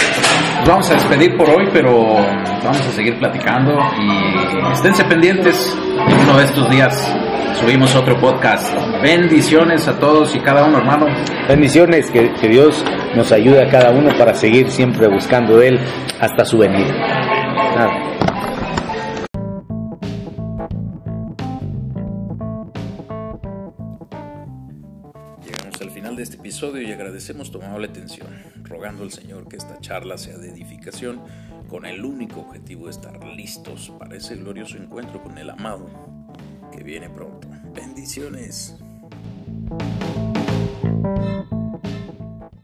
[0.60, 2.16] nos vamos a despedir por hoy, pero
[2.64, 7.16] vamos a seguir platicando y esténse pendientes en uno de estos días.
[7.60, 8.74] Subimos otro podcast.
[9.02, 11.06] Bendiciones a todos y cada uno, hermano.
[11.48, 12.84] Bendiciones, que, que Dios
[13.16, 15.80] nos ayude a cada uno para seguir siempre buscando de Él
[16.20, 16.94] hasta su venida.
[17.76, 18.13] Nada.
[26.62, 28.28] y agradecemos tu amable atención,
[28.62, 31.20] rogando al Señor que esta charla sea de edificación
[31.68, 35.90] con el único objetivo de estar listos para ese glorioso encuentro con el amado
[36.72, 37.48] que viene pronto.
[37.74, 38.76] Bendiciones.